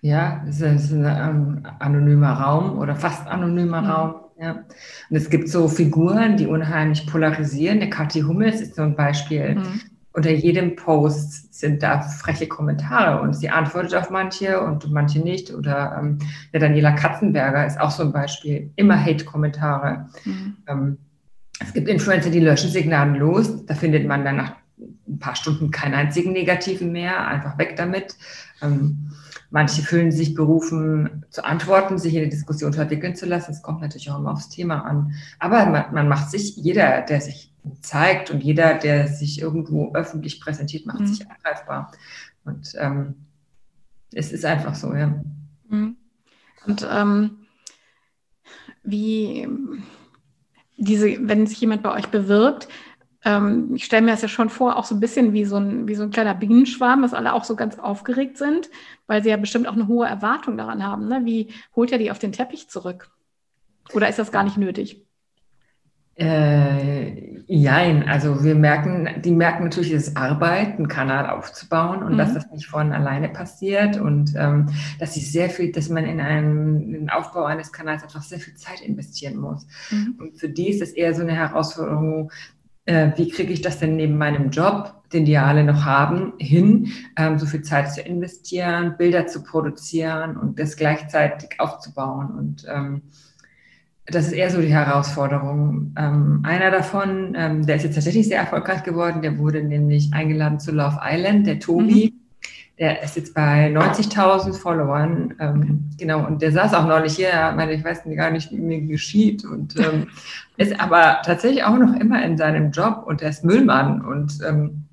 Ja, 0.00 0.42
es 0.48 0.60
ist 0.60 0.92
ein 0.92 1.04
ähm, 1.04 1.66
anonymer 1.78 2.32
Raum 2.32 2.78
oder 2.78 2.94
fast 2.96 3.26
anonymer 3.26 3.82
mhm. 3.82 3.90
Raum. 3.90 4.14
Ja. 4.40 4.64
Und 5.10 5.16
es 5.16 5.28
gibt 5.28 5.48
so 5.48 5.68
Figuren, 5.68 6.36
die 6.36 6.46
unheimlich 6.46 7.06
polarisieren. 7.06 7.80
Der 7.80 7.90
Kathi 7.90 8.22
Hummels 8.22 8.60
ist 8.60 8.74
so 8.74 8.82
ein 8.82 8.96
Beispiel. 8.96 9.56
Mhm. 9.56 9.80
Unter 10.12 10.30
jedem 10.30 10.74
Post 10.74 11.54
sind 11.54 11.82
da 11.82 12.00
freche 12.00 12.48
Kommentare 12.48 13.20
und 13.20 13.34
sie 13.34 13.50
antwortet 13.50 13.94
auf 13.94 14.10
manche 14.10 14.60
und 14.60 14.90
manche 14.90 15.20
nicht. 15.20 15.52
Oder 15.52 15.96
ähm, 16.00 16.18
der 16.52 16.60
Daniela 16.60 16.92
Katzenberger 16.92 17.66
ist 17.66 17.78
auch 17.78 17.90
so 17.90 18.02
ein 18.02 18.12
Beispiel. 18.12 18.70
Immer 18.76 18.98
Hate-Kommentare. 18.98 20.08
Mhm. 20.24 20.56
Ähm, 20.66 20.98
es 21.60 21.74
gibt 21.74 21.88
Influencer, 21.88 22.30
die 22.30 22.40
löschen 22.40 22.70
Signalen 22.70 23.16
los. 23.16 23.66
Da 23.66 23.74
findet 23.74 24.08
man 24.08 24.24
dann 24.24 24.36
nach 24.36 24.54
ein 25.10 25.18
paar 25.18 25.36
Stunden 25.36 25.70
keinen 25.70 25.94
einzigen 25.94 26.32
negativen 26.32 26.92
mehr. 26.92 27.26
Einfach 27.26 27.58
weg 27.58 27.76
damit. 27.76 28.16
Ähm, 28.62 29.10
Manche 29.50 29.82
fühlen 29.82 30.12
sich 30.12 30.34
berufen 30.34 31.26
zu 31.30 31.44
antworten, 31.44 31.98
sich 31.98 32.14
in 32.14 32.22
die 32.22 32.30
Diskussion 32.30 32.72
verwickeln 32.72 33.16
zu 33.16 33.26
lassen. 33.26 33.50
Es 33.50 33.62
kommt 33.62 33.80
natürlich 33.80 34.08
auch 34.10 34.18
immer 34.18 34.30
aufs 34.30 34.48
Thema 34.48 34.84
an. 34.84 35.14
Aber 35.40 35.66
man, 35.66 35.92
man 35.92 36.08
macht 36.08 36.30
sich, 36.30 36.56
jeder, 36.56 37.02
der 37.02 37.20
sich 37.20 37.52
zeigt 37.80 38.30
und 38.30 38.44
jeder, 38.44 38.74
der 38.74 39.08
sich 39.08 39.40
irgendwo 39.40 39.92
öffentlich 39.92 40.40
präsentiert, 40.40 40.86
macht 40.86 41.00
mhm. 41.00 41.06
sich 41.08 41.28
angreifbar. 41.28 41.90
Und 42.44 42.74
ähm, 42.78 43.26
es 44.12 44.30
ist 44.30 44.44
einfach 44.44 44.76
so, 44.76 44.94
ja. 44.94 45.20
Mhm. 45.68 45.96
Und 46.66 46.88
ähm, 46.88 47.38
wie 48.84 49.48
diese, 50.76 51.28
wenn 51.28 51.48
sich 51.48 51.60
jemand 51.60 51.82
bei 51.82 51.92
euch 51.92 52.06
bewirbt, 52.06 52.68
ähm, 53.24 53.74
ich 53.74 53.84
stelle 53.84 54.02
mir 54.02 54.12
das 54.12 54.22
ja 54.22 54.28
schon 54.28 54.48
vor, 54.48 54.76
auch 54.76 54.84
so 54.84 54.94
ein 54.94 55.00
bisschen 55.00 55.32
wie 55.32 55.44
so 55.44 55.56
ein, 55.56 55.86
wie 55.86 55.94
so 55.94 56.02
ein 56.02 56.10
kleiner 56.10 56.34
Bienenschwarm, 56.34 57.02
dass 57.02 57.14
alle 57.14 57.34
auch 57.34 57.44
so 57.44 57.54
ganz 57.56 57.78
aufgeregt 57.78 58.38
sind, 58.38 58.70
weil 59.06 59.22
sie 59.22 59.30
ja 59.30 59.36
bestimmt 59.36 59.68
auch 59.68 59.74
eine 59.74 59.88
hohe 59.88 60.06
Erwartung 60.06 60.56
daran 60.56 60.84
haben. 60.84 61.08
Ne? 61.08 61.22
Wie 61.24 61.48
holt 61.76 61.92
er 61.92 61.98
die 61.98 62.10
auf 62.10 62.18
den 62.18 62.32
Teppich 62.32 62.68
zurück? 62.68 63.10
Oder 63.92 64.08
ist 64.08 64.18
das 64.18 64.32
gar 64.32 64.44
nicht 64.44 64.56
nötig? 64.56 65.04
Äh, 66.16 67.40
jein, 67.46 68.06
also 68.06 68.44
wir 68.44 68.54
merken, 68.54 69.08
die 69.22 69.30
merken 69.30 69.64
natürlich 69.64 69.92
das 69.92 70.16
Arbeit, 70.16 70.76
einen 70.76 70.88
Kanal 70.88 71.30
aufzubauen 71.30 72.02
und 72.02 72.12
mhm. 72.12 72.18
dass 72.18 72.34
das 72.34 72.50
nicht 72.50 72.66
von 72.66 72.92
alleine 72.92 73.30
passiert 73.30 73.98
und 73.98 74.34
ähm, 74.36 74.66
dass 74.98 75.14
sie 75.14 75.20
sehr 75.20 75.48
viel, 75.48 75.72
dass 75.72 75.88
man 75.88 76.04
in 76.04 76.20
einen, 76.20 76.82
in 76.82 76.92
den 76.92 77.10
Aufbau 77.10 77.44
eines 77.44 77.72
Kanals 77.72 78.02
einfach 78.02 78.22
sehr 78.22 78.38
viel 78.38 78.54
Zeit 78.54 78.82
investieren 78.82 79.36
muss. 79.36 79.66
Mhm. 79.90 80.16
Und 80.18 80.38
für 80.38 80.50
die 80.50 80.68
ist 80.68 80.82
es 80.82 80.92
eher 80.92 81.14
so 81.14 81.22
eine 81.22 81.34
Herausforderung, 81.34 82.30
äh, 82.86 83.10
wie 83.16 83.28
kriege 83.28 83.52
ich 83.52 83.60
das 83.60 83.78
denn 83.78 83.96
neben 83.96 84.16
meinem 84.18 84.50
Job, 84.50 84.94
den 85.12 85.24
die 85.24 85.32
ja 85.32 85.46
alle 85.46 85.64
noch 85.64 85.84
haben, 85.84 86.32
hin, 86.38 86.88
ähm, 87.16 87.38
so 87.38 87.46
viel 87.46 87.62
Zeit 87.62 87.92
zu 87.92 88.00
investieren, 88.00 88.96
Bilder 88.96 89.26
zu 89.26 89.42
produzieren 89.42 90.36
und 90.36 90.58
das 90.58 90.76
gleichzeitig 90.76 91.58
aufzubauen. 91.58 92.30
Und 92.30 92.66
ähm, 92.68 93.02
das 94.06 94.26
ist 94.26 94.32
eher 94.32 94.50
so 94.50 94.60
die 94.60 94.72
Herausforderung. 94.72 95.94
Ähm, 95.96 96.40
einer 96.44 96.70
davon, 96.70 97.34
ähm, 97.36 97.66
der 97.66 97.76
ist 97.76 97.84
jetzt 97.84 97.94
tatsächlich 97.94 98.28
sehr 98.28 98.38
erfolgreich 98.38 98.82
geworden, 98.82 99.22
der 99.22 99.38
wurde 99.38 99.62
nämlich 99.62 100.12
eingeladen 100.12 100.60
zu 100.60 100.72
Love 100.72 100.98
Island, 101.02 101.46
der 101.46 101.60
Tobi. 101.60 102.12
Mhm. 102.14 102.19
Der 102.80 103.02
ist 103.02 103.14
jetzt 103.14 103.34
bei 103.34 103.70
90.000 103.70 104.54
Followern. 104.54 105.34
Ähm, 105.38 105.90
genau, 105.98 106.26
und 106.26 106.40
der 106.40 106.50
saß 106.50 106.72
auch 106.72 106.86
neulich 106.86 107.14
hier. 107.14 107.28
Ich 107.28 107.56
meine, 107.56 107.74
ich 107.74 107.84
weiß 107.84 108.04
gar 108.16 108.30
nicht, 108.30 108.50
wie 108.50 108.58
mir 108.58 108.80
geschieht. 108.80 109.44
Und 109.44 109.78
ähm, 109.78 110.08
ist 110.56 110.80
aber 110.80 111.20
tatsächlich 111.22 111.62
auch 111.62 111.76
noch 111.76 111.94
immer 112.00 112.24
in 112.24 112.38
seinem 112.38 112.70
Job 112.70 113.04
und 113.06 113.20
er 113.20 113.28
ist 113.28 113.44
Müllmann 113.44 114.00
und 114.02 114.38
ähm, 114.48 114.86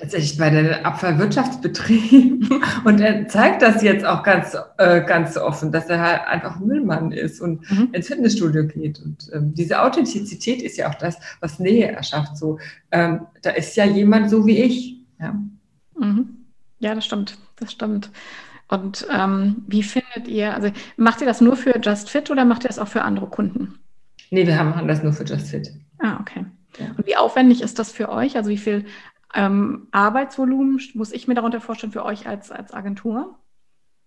tatsächlich 0.00 0.36
bei 0.36 0.50
der 0.50 0.84
Abfallwirtschaftsbetrieb. 0.84 2.50
und 2.84 3.00
er 3.00 3.28
zeigt 3.28 3.62
das 3.62 3.84
jetzt 3.84 4.04
auch 4.04 4.24
ganz, 4.24 4.56
äh, 4.78 5.02
ganz 5.02 5.36
offen, 5.36 5.70
dass 5.70 5.88
er 5.88 6.00
halt 6.00 6.26
einfach 6.26 6.58
Müllmann 6.58 7.12
ist 7.12 7.40
und 7.40 7.70
mhm. 7.70 7.90
ins 7.92 8.08
Fitnessstudio 8.08 8.66
geht. 8.66 9.00
Und 9.00 9.30
ähm, 9.32 9.54
diese 9.54 9.80
Authentizität 9.80 10.60
ist 10.60 10.76
ja 10.76 10.88
auch 10.90 10.96
das, 10.96 11.18
was 11.38 11.60
Nähe 11.60 11.92
erschafft. 11.92 12.36
So, 12.36 12.58
ähm, 12.90 13.26
da 13.42 13.50
ist 13.50 13.76
ja 13.76 13.84
jemand 13.84 14.28
so 14.28 14.44
wie 14.44 14.58
ich. 14.58 14.96
Ja. 15.20 15.38
Mhm. 15.96 16.39
Ja, 16.80 16.94
das 16.94 17.04
stimmt. 17.04 17.38
Das 17.56 17.72
stimmt. 17.72 18.10
Und 18.68 19.06
ähm, 19.10 19.64
wie 19.66 19.82
findet 19.82 20.28
ihr, 20.28 20.54
also 20.54 20.70
macht 20.96 21.20
ihr 21.20 21.26
das 21.26 21.40
nur 21.40 21.56
für 21.56 21.78
Just 21.80 22.10
Fit 22.10 22.30
oder 22.30 22.44
macht 22.44 22.64
ihr 22.64 22.68
das 22.68 22.78
auch 22.78 22.88
für 22.88 23.02
andere 23.02 23.26
Kunden? 23.26 23.78
Nee, 24.30 24.46
wir 24.46 24.58
haben 24.58 24.86
das 24.86 25.02
nur 25.02 25.12
für 25.12 25.24
Just 25.24 25.48
Fit. 25.48 25.72
Ah, 25.98 26.18
okay. 26.20 26.44
Ja. 26.78 26.86
Und 26.96 27.06
wie 27.06 27.16
aufwendig 27.16 27.62
ist 27.62 27.78
das 27.78 27.90
für 27.90 28.08
euch? 28.08 28.36
Also 28.36 28.48
wie 28.48 28.58
viel 28.58 28.86
ähm, 29.34 29.88
Arbeitsvolumen 29.90 30.80
muss 30.94 31.12
ich 31.12 31.26
mir 31.28 31.34
darunter 31.34 31.60
vorstellen 31.60 31.92
für 31.92 32.04
euch 32.04 32.28
als, 32.28 32.50
als 32.50 32.72
Agentur? 32.72 33.38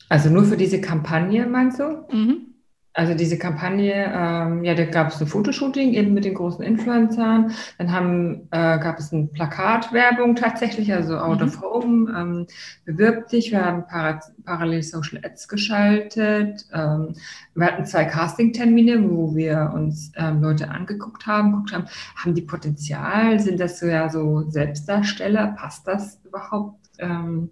Also 0.10 0.30
nur 0.30 0.46
für 0.46 0.58
diese 0.58 0.82
Kampagne, 0.82 1.46
meinst 1.46 1.80
du? 1.80 2.06
Mhm. 2.12 2.53
Also 2.96 3.16
diese 3.16 3.40
Kampagne, 3.40 4.12
ähm, 4.14 4.64
ja, 4.64 4.76
da 4.76 4.86
gab 4.86 5.08
es 5.08 5.20
ein 5.20 5.26
Fotoshooting 5.26 5.94
eben 5.94 6.14
mit 6.14 6.26
den 6.26 6.36
großen 6.36 6.64
Influencern. 6.64 7.52
Dann 7.80 7.92
haben, 7.92 8.48
äh, 8.52 8.78
gab 8.78 9.00
es 9.00 9.12
eine 9.12 9.26
Plakatwerbung 9.26 10.36
tatsächlich, 10.36 10.94
also 10.94 11.18
Out 11.18 11.42
mhm. 11.42 11.48
of 11.48 11.62
Home, 11.62 12.14
ähm, 12.16 12.48
bewirbt 12.86 13.32
dich. 13.32 13.52
Wir 13.52 13.66
haben 13.66 13.88
para 13.88 14.20
parallel 14.46 14.84
Social 14.84 15.20
Ads 15.24 15.48
geschaltet. 15.48 16.68
Ähm, 16.72 17.16
wir 17.56 17.66
hatten 17.66 17.86
zwei 17.86 18.06
Casting-Termine, 18.06 19.10
wo 19.10 19.36
wir 19.36 19.72
uns 19.74 20.12
ähm, 20.16 20.44
Leute 20.44 20.70
angeguckt 20.70 21.26
haben, 21.26 21.52
geguckt 21.52 21.74
haben, 21.74 21.86
haben 22.16 22.36
die 22.36 22.44
Potenzial? 22.44 23.40
Sind 23.40 23.60
das 23.60 23.80
so 23.80 23.88
ja 23.88 24.08
so 24.10 24.48
Selbstdarsteller? 24.50 25.56
Passt 25.58 25.88
das 25.88 26.20
überhaupt? 26.24 26.90
Ähm, 27.00 27.50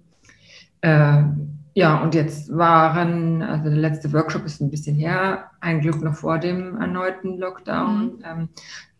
äh, 0.81 1.23
ja, 1.73 2.01
und 2.01 2.15
jetzt 2.15 2.55
waren, 2.55 3.41
also 3.41 3.69
der 3.69 3.77
letzte 3.77 4.11
Workshop 4.11 4.45
ist 4.45 4.61
ein 4.61 4.69
bisschen 4.69 4.95
her, 4.95 5.51
ein 5.61 5.79
Glück 5.79 6.01
noch 6.01 6.15
vor 6.15 6.37
dem 6.37 6.77
erneuten 6.77 7.37
Lockdown. 7.37 8.03
Mhm. 8.03 8.23
Ähm, 8.25 8.49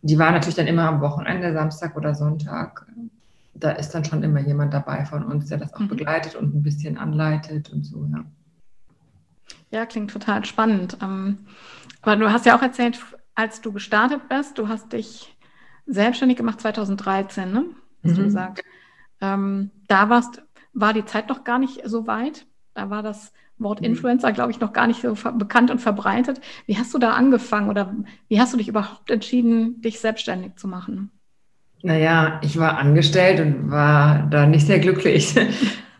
die 0.00 0.18
war 0.18 0.32
natürlich 0.32 0.56
dann 0.56 0.66
immer 0.66 0.88
am 0.88 1.00
Wochenende, 1.00 1.52
Samstag 1.52 1.96
oder 1.96 2.14
Sonntag. 2.14 2.86
Da 3.54 3.72
ist 3.72 3.90
dann 3.90 4.04
schon 4.04 4.22
immer 4.22 4.40
jemand 4.40 4.72
dabei 4.72 5.04
von 5.04 5.22
uns, 5.22 5.46
der 5.46 5.58
das 5.58 5.74
auch 5.74 5.80
mhm. 5.80 5.88
begleitet 5.88 6.34
und 6.34 6.54
ein 6.54 6.62
bisschen 6.62 6.96
anleitet 6.96 7.70
und 7.70 7.84
so, 7.84 8.06
ja. 8.10 8.24
Ja, 9.70 9.86
klingt 9.86 10.10
total 10.10 10.44
spannend. 10.44 10.98
Ähm, 11.02 11.38
aber 12.02 12.16
du 12.16 12.30
hast 12.30 12.46
ja 12.46 12.56
auch 12.56 12.62
erzählt, 12.62 13.00
als 13.34 13.60
du 13.60 13.72
gestartet 13.72 14.28
bist, 14.28 14.58
du 14.58 14.68
hast 14.68 14.92
dich 14.92 15.36
selbstständig 15.86 16.36
gemacht 16.36 16.60
2013, 16.60 17.52
ne? 17.52 17.64
Hast 18.02 18.12
mhm. 18.12 18.16
du 18.16 18.24
gesagt. 18.24 18.62
Ähm, 19.20 19.70
da 19.88 20.08
warst, 20.08 20.42
war 20.72 20.92
die 20.92 21.04
Zeit 21.04 21.28
noch 21.28 21.44
gar 21.44 21.58
nicht 21.58 21.82
so 21.84 22.06
weit. 22.06 22.46
Da 22.74 22.90
war 22.90 23.02
das 23.02 23.32
Wort 23.58 23.80
mhm. 23.80 23.86
Influencer, 23.86 24.32
glaube 24.32 24.50
ich, 24.50 24.60
noch 24.60 24.72
gar 24.72 24.86
nicht 24.86 25.02
so 25.02 25.14
bekannt 25.32 25.70
und 25.70 25.80
verbreitet. 25.80 26.40
Wie 26.66 26.78
hast 26.78 26.92
du 26.94 26.98
da 26.98 27.12
angefangen 27.12 27.68
oder 27.68 27.94
wie 28.28 28.40
hast 28.40 28.52
du 28.52 28.56
dich 28.56 28.68
überhaupt 28.68 29.10
entschieden, 29.10 29.80
dich 29.80 30.00
selbstständig 30.00 30.56
zu 30.56 30.68
machen? 30.68 31.10
Naja, 31.82 32.40
ich 32.42 32.58
war 32.58 32.78
angestellt 32.78 33.40
und 33.40 33.70
war 33.70 34.28
da 34.30 34.46
nicht 34.46 34.66
sehr 34.66 34.78
glücklich. 34.78 35.34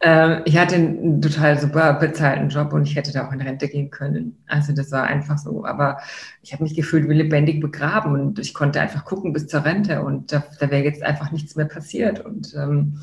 Ähm, 0.05 0.43
ich 0.47 0.59
hatte 0.59 0.75
einen 0.75 1.23
total 1.23 1.61
super 1.61 1.95
bezahlten 1.95 2.49
Job 2.49 2.73
und 2.73 2.83
ich 2.89 2.97
hätte 2.97 3.13
da 3.13 3.29
auch 3.29 3.33
in 3.33 3.41
Rente 3.41 3.69
gehen 3.69 3.91
können. 3.91 4.37
Also 4.49 4.73
das 4.73 4.91
war 4.91 5.05
einfach 5.05 5.39
so. 5.39 5.65
Aber 5.65 5.99
ich 6.43 6.53
habe 6.53 6.65
mich 6.65 6.75
gefühlt 6.75 7.09
wie 7.09 7.15
lebendig 7.15 7.61
begraben 7.61 8.13
und 8.13 8.41
ich 8.41 8.53
konnte 8.53 8.81
einfach 8.81 9.05
gucken 9.05 9.33
bis 9.33 9.47
zur 9.47 9.65
Rente 9.65 10.03
und 10.03 10.33
da, 10.33 10.43
da 10.59 10.71
wäre 10.73 10.83
jetzt 10.83 11.05
einfach 11.05 11.31
nichts 11.31 11.55
mehr 11.55 11.67
passiert. 11.67 12.19
Und 12.19 12.53
ähm, 12.55 12.99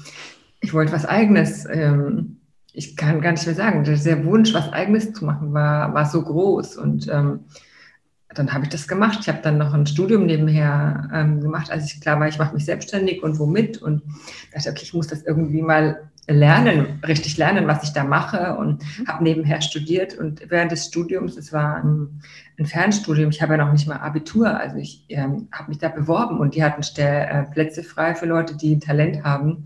ich 0.60 0.74
wollte 0.74 0.92
was 0.92 1.06
Eigenes. 1.06 1.66
Ähm, 1.72 2.39
ich 2.74 2.96
kann 2.96 3.22
gar 3.22 3.32
nicht 3.32 3.46
mehr 3.46 3.56
sagen, 3.56 3.84
der 3.84 4.26
Wunsch, 4.26 4.54
was 4.54 4.72
Eigenes 4.72 5.14
zu 5.14 5.26
machen, 5.26 5.54
war, 5.54 5.94
war 5.94 6.06
so 6.06 6.22
groß. 6.22 6.78
Und 6.78 7.08
ähm, 7.08 7.42
dann 8.34 8.54
habe 8.54 8.66
ich 8.66 8.70
das 8.70 8.88
gemacht. 8.88 9.20
Ich 9.22 9.28
habe 9.28 9.40
dann 9.42 9.58
noch 9.58 9.74
ein 9.74 9.88
Studium 9.88 10.26
nebenher 10.26 11.10
ähm, 11.14 11.42
gemacht, 11.42 11.72
als 11.72 11.92
ich 11.92 12.00
klar 12.00 12.20
war, 12.20 12.28
ich 12.28 12.38
mache 12.38 12.54
mich 12.54 12.66
selbstständig 12.66 13.24
und 13.24 13.40
womit. 13.40 13.82
Und 13.82 14.04
dachte, 14.54 14.70
okay, 14.70 14.84
ich 14.84 14.94
muss 14.94 15.08
das 15.08 15.24
irgendwie 15.24 15.64
mal 15.64 16.10
lernen, 16.28 17.00
richtig 17.08 17.38
lernen, 17.38 17.66
was 17.66 17.84
ich 17.84 17.92
da 17.92 18.04
mache. 18.04 18.56
Und 18.56 18.84
habe 19.08 19.24
nebenher 19.24 19.62
studiert. 19.62 20.16
Und 20.16 20.44
während 20.50 20.72
des 20.72 20.86
Studiums, 20.86 21.38
es 21.38 21.52
war 21.52 21.84
ein, 21.84 22.22
ein 22.60 22.68
Fernstudium, 22.68 23.32
ich 23.32 23.42
habe 23.42 23.54
ja 23.54 23.66
noch 23.66 23.72
nicht 23.72 23.88
mal 23.88 23.98
Abitur, 23.98 24.60
also 24.60 24.78
ich 24.78 25.06
ähm, 25.10 25.48
habe 25.52 25.70
mich 25.70 25.80
da 25.80 25.90
beworben 25.90 26.40
und 26.40 26.54
die 26.54 26.64
hatten 26.64 26.84
Stell, 26.84 27.28
äh, 27.32 27.44
Plätze 27.52 27.84
frei 27.84 28.14
für 28.14 28.28
Leute, 28.28 28.56
die 28.56 28.76
ein 28.76 28.82
Talent 28.82 29.24
haben 29.24 29.66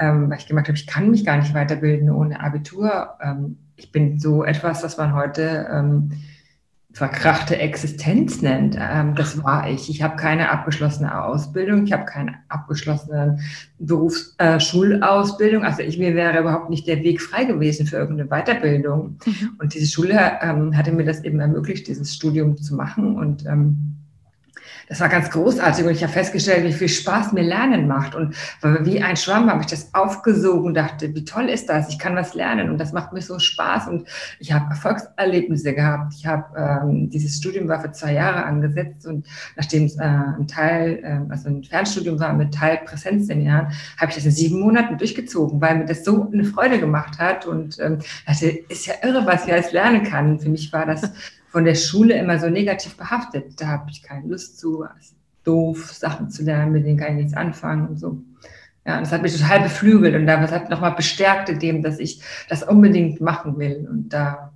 ähm, 0.00 0.30
weil 0.30 0.38
ich 0.38 0.46
gemerkt 0.46 0.68
habe, 0.68 0.78
ich 0.78 0.86
kann 0.86 1.10
mich 1.10 1.24
gar 1.24 1.36
nicht 1.36 1.54
weiterbilden 1.54 2.10
ohne 2.10 2.40
Abitur. 2.40 3.10
Ähm, 3.22 3.58
ich 3.76 3.92
bin 3.92 4.18
so 4.18 4.44
etwas, 4.44 4.82
was 4.82 4.96
man 4.96 5.14
heute 5.14 5.68
ähm, 5.70 6.12
verkrachte 6.92 7.56
Existenz 7.56 8.42
nennt. 8.42 8.74
Das 8.74 9.44
war 9.44 9.70
ich. 9.70 9.88
Ich 9.88 10.02
habe 10.02 10.16
keine 10.16 10.50
abgeschlossene 10.50 11.22
Ausbildung, 11.24 11.84
ich 11.84 11.92
habe 11.92 12.04
keine 12.04 12.34
abgeschlossene 12.48 13.38
Berufsschulausbildung. 13.78 15.62
Äh, 15.62 15.66
also 15.66 15.82
ich 15.82 15.98
mir 15.98 16.16
wäre 16.16 16.40
überhaupt 16.40 16.68
nicht 16.68 16.88
der 16.88 17.04
Weg 17.04 17.22
frei 17.22 17.44
gewesen 17.44 17.86
für 17.86 17.96
irgendeine 17.96 18.28
Weiterbildung. 18.28 19.18
Mhm. 19.24 19.50
Und 19.60 19.74
diese 19.74 19.86
Schule 19.86 20.18
hatte 20.18 20.92
mir 20.92 21.04
das 21.04 21.22
eben 21.22 21.38
ermöglicht, 21.38 21.86
dieses 21.86 22.12
Studium 22.12 22.58
zu 22.58 22.74
machen 22.74 23.16
und 23.16 23.44
das 24.90 24.98
war 24.98 25.08
ganz 25.08 25.30
großartig 25.30 25.84
und 25.84 25.92
ich 25.92 26.02
habe 26.02 26.12
festgestellt, 26.12 26.64
wie 26.64 26.72
viel 26.72 26.88
Spaß 26.88 27.30
mir 27.30 27.44
Lernen 27.44 27.86
macht. 27.86 28.16
Und 28.16 28.34
wie 28.60 29.00
ein 29.00 29.16
Schwamm 29.16 29.48
habe 29.48 29.60
ich 29.60 29.68
das 29.68 29.94
aufgesogen, 29.94 30.74
dachte, 30.74 31.14
wie 31.14 31.24
toll 31.24 31.48
ist 31.48 31.68
das? 31.68 31.90
Ich 31.90 31.98
kann 32.00 32.16
was 32.16 32.34
lernen 32.34 32.70
und 32.70 32.78
das 32.78 32.92
macht 32.92 33.12
mir 33.12 33.22
so 33.22 33.38
Spaß. 33.38 33.86
Und 33.86 34.08
ich 34.40 34.50
habe 34.50 34.68
Erfolgserlebnisse 34.70 35.74
gehabt. 35.74 36.14
Ich 36.18 36.26
habe 36.26 36.44
ähm, 36.56 37.08
dieses 37.08 37.36
Studium 37.36 37.68
war 37.68 37.80
für 37.80 37.92
zwei 37.92 38.14
Jahre 38.14 38.42
angesetzt 38.42 39.06
und 39.06 39.28
nachdem 39.56 39.84
es 39.84 39.96
äh, 39.96 40.02
ein 40.02 40.48
Teil, 40.48 40.98
äh, 41.04 41.32
also 41.32 41.48
ein 41.48 41.62
Fernstudium 41.62 42.18
war 42.18 42.32
mit 42.32 42.52
Teil 42.52 42.80
Präsenzseminaren, 42.84 43.68
habe 43.96 44.10
ich 44.10 44.16
das 44.16 44.24
in 44.24 44.32
sieben 44.32 44.58
Monaten 44.58 44.98
durchgezogen, 44.98 45.60
weil 45.60 45.78
mir 45.78 45.86
das 45.86 46.04
so 46.04 46.28
eine 46.32 46.42
Freude 46.42 46.80
gemacht 46.80 47.20
hat. 47.20 47.46
Und 47.46 47.78
ähm, 47.78 48.00
dachte, 48.26 48.48
ist 48.48 48.86
ja 48.86 48.94
irre, 49.04 49.24
was 49.24 49.46
ich 49.46 49.52
alles 49.52 49.70
lernen 49.70 50.02
kann. 50.02 50.40
Für 50.40 50.48
mich 50.48 50.72
war 50.72 50.84
das 50.84 51.12
von 51.50 51.64
der 51.64 51.74
Schule 51.74 52.14
immer 52.14 52.38
so 52.38 52.48
negativ 52.48 52.96
behaftet. 52.96 53.60
Da 53.60 53.66
habe 53.66 53.90
ich 53.90 54.02
keine 54.02 54.28
Lust 54.28 54.58
zu, 54.58 54.84
doof, 55.44 55.92
Sachen 55.92 56.30
zu 56.30 56.44
lernen, 56.44 56.72
mit 56.72 56.86
denen 56.86 56.98
kann 56.98 57.16
ich 57.16 57.24
nichts 57.24 57.36
anfangen 57.36 57.88
und 57.88 57.98
so. 57.98 58.18
Ja, 58.86 58.96
und 58.96 59.02
das 59.02 59.12
hat 59.12 59.22
mich 59.22 59.36
total 59.36 59.60
beflügelt 59.60 60.14
und 60.14 60.26
das 60.26 60.52
hat 60.52 60.70
nochmal 60.70 60.94
bestärkt 60.94 61.48
in 61.48 61.58
dem, 61.58 61.82
dass 61.82 61.98
ich 61.98 62.22
das 62.48 62.62
unbedingt 62.62 63.20
machen 63.20 63.58
will. 63.58 63.86
Und 63.90 64.08
da, 64.10 64.52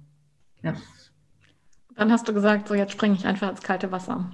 ja. 0.62 0.74
Dann 1.96 2.10
hast 2.10 2.26
du 2.28 2.32
gesagt, 2.32 2.68
so 2.68 2.74
jetzt 2.74 2.92
springe 2.92 3.14
ich 3.14 3.26
einfach 3.26 3.50
ins 3.50 3.62
kalte 3.62 3.92
Wasser. 3.92 4.30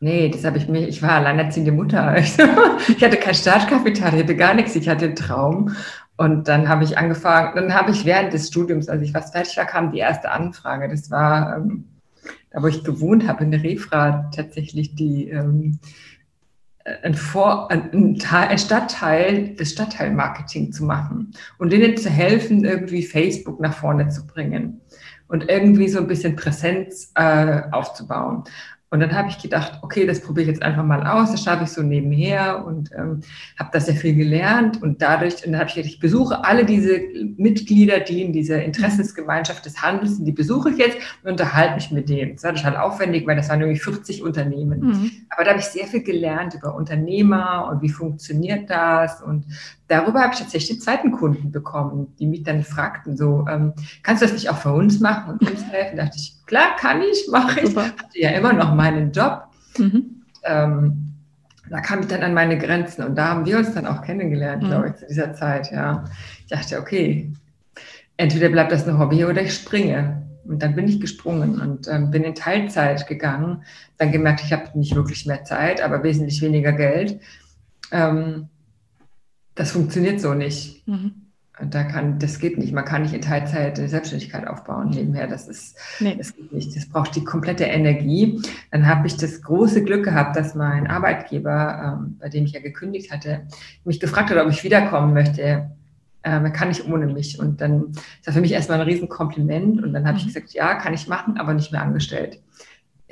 Nee, 0.00 0.28
das 0.30 0.44
habe 0.44 0.58
ich 0.58 0.68
mir, 0.68 0.88
ich 0.88 1.02
war 1.02 1.12
alleinerziehende 1.12 1.72
Mutter. 1.72 2.16
Ich 2.88 3.04
hatte 3.04 3.16
kein 3.16 3.34
Startkapital, 3.34 4.14
ich 4.14 4.22
hatte 4.24 4.36
gar 4.36 4.54
nichts, 4.54 4.74
ich 4.74 4.88
hatte 4.88 5.06
einen 5.06 5.16
Traum. 5.16 5.74
Und 6.16 6.48
dann 6.48 6.68
habe 6.68 6.84
ich 6.84 6.98
angefangen, 6.98 7.52
dann 7.54 7.74
habe 7.74 7.90
ich 7.90 8.04
während 8.04 8.32
des 8.32 8.48
Studiums, 8.48 8.88
als 8.88 9.02
ich 9.02 9.12
fast 9.12 9.32
fertig 9.32 9.56
war, 9.56 9.64
kam 9.64 9.92
die 9.92 9.98
erste 9.98 10.30
Anfrage. 10.30 10.88
Das 10.88 11.10
war 11.10 11.56
ähm, 11.56 11.84
da 12.52 12.62
wo 12.62 12.66
ich 12.66 12.84
gewohnt 12.84 13.26
habe, 13.26 13.44
in 13.44 13.50
der 13.50 13.62
Refra 13.62 14.30
tatsächlich 14.34 14.94
die 14.94 15.28
ähm, 15.30 15.78
ein, 16.84 17.14
Vor-, 17.14 17.70
ein, 17.70 18.18
Teil, 18.18 18.48
ein 18.48 18.58
Stadtteil 18.58 19.54
des 19.54 19.72
Stadtteilmarketing 19.72 20.72
zu 20.72 20.84
machen 20.84 21.32
und 21.58 21.72
denen 21.72 21.96
zu 21.96 22.10
helfen, 22.10 22.64
irgendwie 22.64 23.02
Facebook 23.02 23.60
nach 23.60 23.74
vorne 23.74 24.08
zu 24.08 24.26
bringen 24.26 24.80
und 25.28 25.48
irgendwie 25.48 25.88
so 25.88 25.98
ein 25.98 26.06
bisschen 26.06 26.36
Präsenz 26.36 27.12
äh, 27.14 27.62
aufzubauen. 27.70 28.44
Und 28.92 29.00
dann 29.00 29.14
habe 29.14 29.30
ich 29.30 29.38
gedacht, 29.38 29.78
okay, 29.80 30.06
das 30.06 30.20
probiere 30.20 30.42
ich 30.42 30.48
jetzt 30.48 30.62
einfach 30.62 30.84
mal 30.84 31.06
aus, 31.06 31.32
das 31.32 31.42
schaffe 31.42 31.64
ich 31.64 31.70
so 31.70 31.80
nebenher 31.80 32.62
und 32.66 32.90
ähm, 32.92 33.22
habe 33.58 33.70
da 33.72 33.80
sehr 33.80 33.94
viel 33.94 34.14
gelernt 34.14 34.82
und 34.82 35.00
dadurch, 35.00 35.36
und 35.46 35.52
dann 35.52 35.60
habe 35.60 35.70
ich 35.70 35.76
gedacht, 35.76 35.90
ich 35.94 35.98
besuche 35.98 36.44
alle 36.44 36.66
diese 36.66 37.00
Mitglieder, 37.38 38.00
die 38.00 38.20
in 38.20 38.34
dieser 38.34 38.62
Interessensgemeinschaft 38.62 39.64
des 39.64 39.80
Handels 39.80 40.16
sind, 40.16 40.26
die 40.26 40.32
besuche 40.32 40.68
ich 40.68 40.76
jetzt 40.76 40.98
und 41.24 41.30
unterhalte 41.30 41.76
mich 41.76 41.90
mit 41.90 42.10
denen. 42.10 42.34
Das 42.34 42.44
war 42.44 42.54
total 42.54 42.76
aufwendig, 42.76 43.26
weil 43.26 43.36
das 43.36 43.48
waren 43.48 43.60
nämlich 43.60 43.82
40 43.82 44.22
Unternehmen. 44.22 44.80
Mhm. 44.80 45.10
Aber 45.30 45.44
da 45.44 45.52
habe 45.52 45.60
ich 45.60 45.66
sehr 45.66 45.86
viel 45.86 46.02
gelernt 46.02 46.52
über 46.52 46.74
Unternehmer 46.74 47.70
und 47.72 47.80
wie 47.80 47.88
funktioniert 47.88 48.68
das 48.68 49.22
und 49.22 49.46
darüber 49.88 50.20
habe 50.20 50.34
ich 50.34 50.40
tatsächlich 50.40 50.76
den 50.76 50.80
zweiten 50.82 51.12
Kunden 51.12 51.50
bekommen, 51.50 52.08
die 52.18 52.26
mich 52.26 52.42
dann 52.42 52.62
fragten, 52.62 53.16
so, 53.16 53.46
ähm, 53.48 53.72
kannst 54.02 54.20
du 54.20 54.26
das 54.26 54.34
nicht 54.34 54.50
auch 54.50 54.58
für 54.58 54.72
uns 54.74 55.00
machen 55.00 55.38
und 55.38 55.50
uns 55.50 55.64
helfen? 55.64 55.96
Da 55.96 56.04
dachte 56.04 56.18
ich, 56.18 56.41
klar, 56.46 56.76
kann 56.78 57.02
ich, 57.02 57.28
mache 57.30 57.60
ich. 57.60 57.68
Super. 57.68 57.84
Hatte 57.84 58.18
ja 58.18 58.30
immer 58.30 58.52
noch 58.52 58.74
meinen 58.74 59.12
Job. 59.12 59.48
Mhm. 59.78 60.22
Ähm, 60.44 61.14
da 61.70 61.80
kam 61.80 62.00
ich 62.00 62.06
dann 62.06 62.22
an 62.22 62.34
meine 62.34 62.58
Grenzen 62.58 63.02
und 63.04 63.16
da 63.16 63.28
haben 63.28 63.46
wir 63.46 63.58
uns 63.58 63.72
dann 63.72 63.86
auch 63.86 64.02
kennengelernt, 64.02 64.62
mhm. 64.62 64.66
glaube 64.66 64.88
ich, 64.88 64.96
zu 64.96 65.06
dieser 65.06 65.32
Zeit. 65.34 65.70
Ja, 65.72 66.04
ich 66.40 66.46
dachte, 66.46 66.78
okay, 66.78 67.32
entweder 68.16 68.48
bleibt 68.48 68.72
das 68.72 68.86
ein 68.86 68.98
Hobby 68.98 69.24
oder 69.24 69.42
ich 69.42 69.54
springe. 69.54 70.22
Und 70.44 70.60
dann 70.60 70.74
bin 70.74 70.88
ich 70.88 71.00
gesprungen 71.00 71.60
und 71.60 71.86
ähm, 71.86 72.10
bin 72.10 72.24
in 72.24 72.34
Teilzeit 72.34 73.06
gegangen. 73.06 73.62
Dann 73.96 74.10
gemerkt, 74.10 74.42
ich 74.44 74.52
habe 74.52 74.76
nicht 74.76 74.94
wirklich 74.96 75.24
mehr 75.24 75.44
Zeit, 75.44 75.80
aber 75.80 76.02
wesentlich 76.02 76.42
weniger 76.42 76.72
Geld. 76.72 77.20
Ähm, 77.92 78.48
das 79.54 79.70
funktioniert 79.70 80.20
so 80.20 80.34
nicht. 80.34 80.86
Mhm 80.88 81.21
da 81.70 81.84
kann, 81.84 82.18
das 82.18 82.38
geht 82.38 82.58
nicht. 82.58 82.72
Man 82.72 82.84
kann 82.84 83.02
nicht 83.02 83.14
in 83.14 83.20
Teilzeit 83.20 83.76
Selbstständigkeit 83.76 84.46
aufbauen 84.46 84.90
nebenher. 84.90 85.26
Das 85.26 85.48
ist, 85.48 85.76
nee. 86.00 86.14
das 86.16 86.34
geht 86.34 86.52
nicht. 86.52 86.76
Das 86.76 86.86
braucht 86.86 87.14
die 87.14 87.24
komplette 87.24 87.64
Energie. 87.64 88.40
Dann 88.70 88.86
habe 88.86 89.06
ich 89.06 89.16
das 89.16 89.42
große 89.42 89.84
Glück 89.84 90.04
gehabt, 90.04 90.36
dass 90.36 90.54
mein 90.54 90.86
Arbeitgeber, 90.86 91.98
ähm, 92.00 92.16
bei 92.20 92.28
dem 92.28 92.44
ich 92.44 92.52
ja 92.52 92.60
gekündigt 92.60 93.12
hatte, 93.12 93.46
mich 93.84 94.00
gefragt 94.00 94.30
hat, 94.30 94.38
ob 94.38 94.50
ich 94.50 94.64
wiederkommen 94.64 95.14
möchte. 95.14 95.70
Ähm, 96.24 96.44
er 96.44 96.50
kann 96.50 96.68
nicht 96.68 96.86
ohne 96.88 97.06
mich. 97.06 97.38
Und 97.38 97.60
dann 97.60 97.92
ist 97.92 98.26
das 98.26 98.34
für 98.34 98.40
mich 98.40 98.52
erstmal 98.52 98.80
ein 98.80 98.88
Riesenkompliment. 98.88 99.82
Und 99.82 99.92
dann 99.92 100.04
habe 100.04 100.14
mhm. 100.14 100.18
ich 100.20 100.26
gesagt, 100.26 100.52
ja, 100.52 100.74
kann 100.74 100.94
ich 100.94 101.08
machen, 101.08 101.38
aber 101.38 101.54
nicht 101.54 101.72
mehr 101.72 101.82
angestellt 101.82 102.40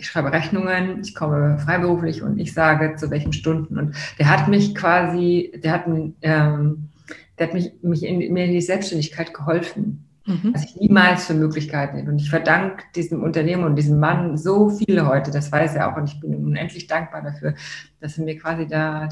ich 0.00 0.06
schreibe 0.06 0.32
Rechnungen, 0.32 1.00
ich 1.02 1.14
komme 1.14 1.58
freiberuflich 1.58 2.22
und 2.22 2.38
ich 2.38 2.54
sage 2.54 2.96
zu 2.96 3.10
welchen 3.10 3.34
Stunden. 3.34 3.78
Und 3.78 3.94
der 4.18 4.30
hat 4.30 4.48
mich 4.48 4.74
quasi, 4.74 5.52
der 5.62 5.72
hat 5.72 5.84
ähm, 6.22 6.88
der 7.38 7.48
hat 7.48 7.54
mich, 7.54 7.72
mich 7.82 8.04
in, 8.04 8.32
mir 8.32 8.44
in 8.44 8.52
die 8.52 8.60
Selbstständigkeit 8.60 9.34
geholfen, 9.34 10.08
mhm. 10.26 10.52
was 10.52 10.64
ich 10.64 10.76
niemals 10.76 11.26
für 11.26 11.34
Möglichkeiten 11.34 11.96
hätte. 11.96 12.10
Und 12.10 12.20
ich 12.20 12.30
verdanke 12.30 12.84
diesem 12.94 13.22
Unternehmen 13.22 13.64
und 13.64 13.76
diesem 13.76 13.98
Mann 13.98 14.36
so 14.36 14.70
viele 14.70 15.06
heute, 15.06 15.30
das 15.30 15.50
weiß 15.50 15.76
er 15.76 15.90
auch. 15.90 15.96
Und 15.96 16.08
ich 16.08 16.20
bin 16.20 16.34
unendlich 16.34 16.86
dankbar 16.86 17.22
dafür, 17.22 17.54
dass 18.00 18.18
er 18.18 18.24
mir 18.24 18.38
quasi 18.38 18.66
da 18.66 19.08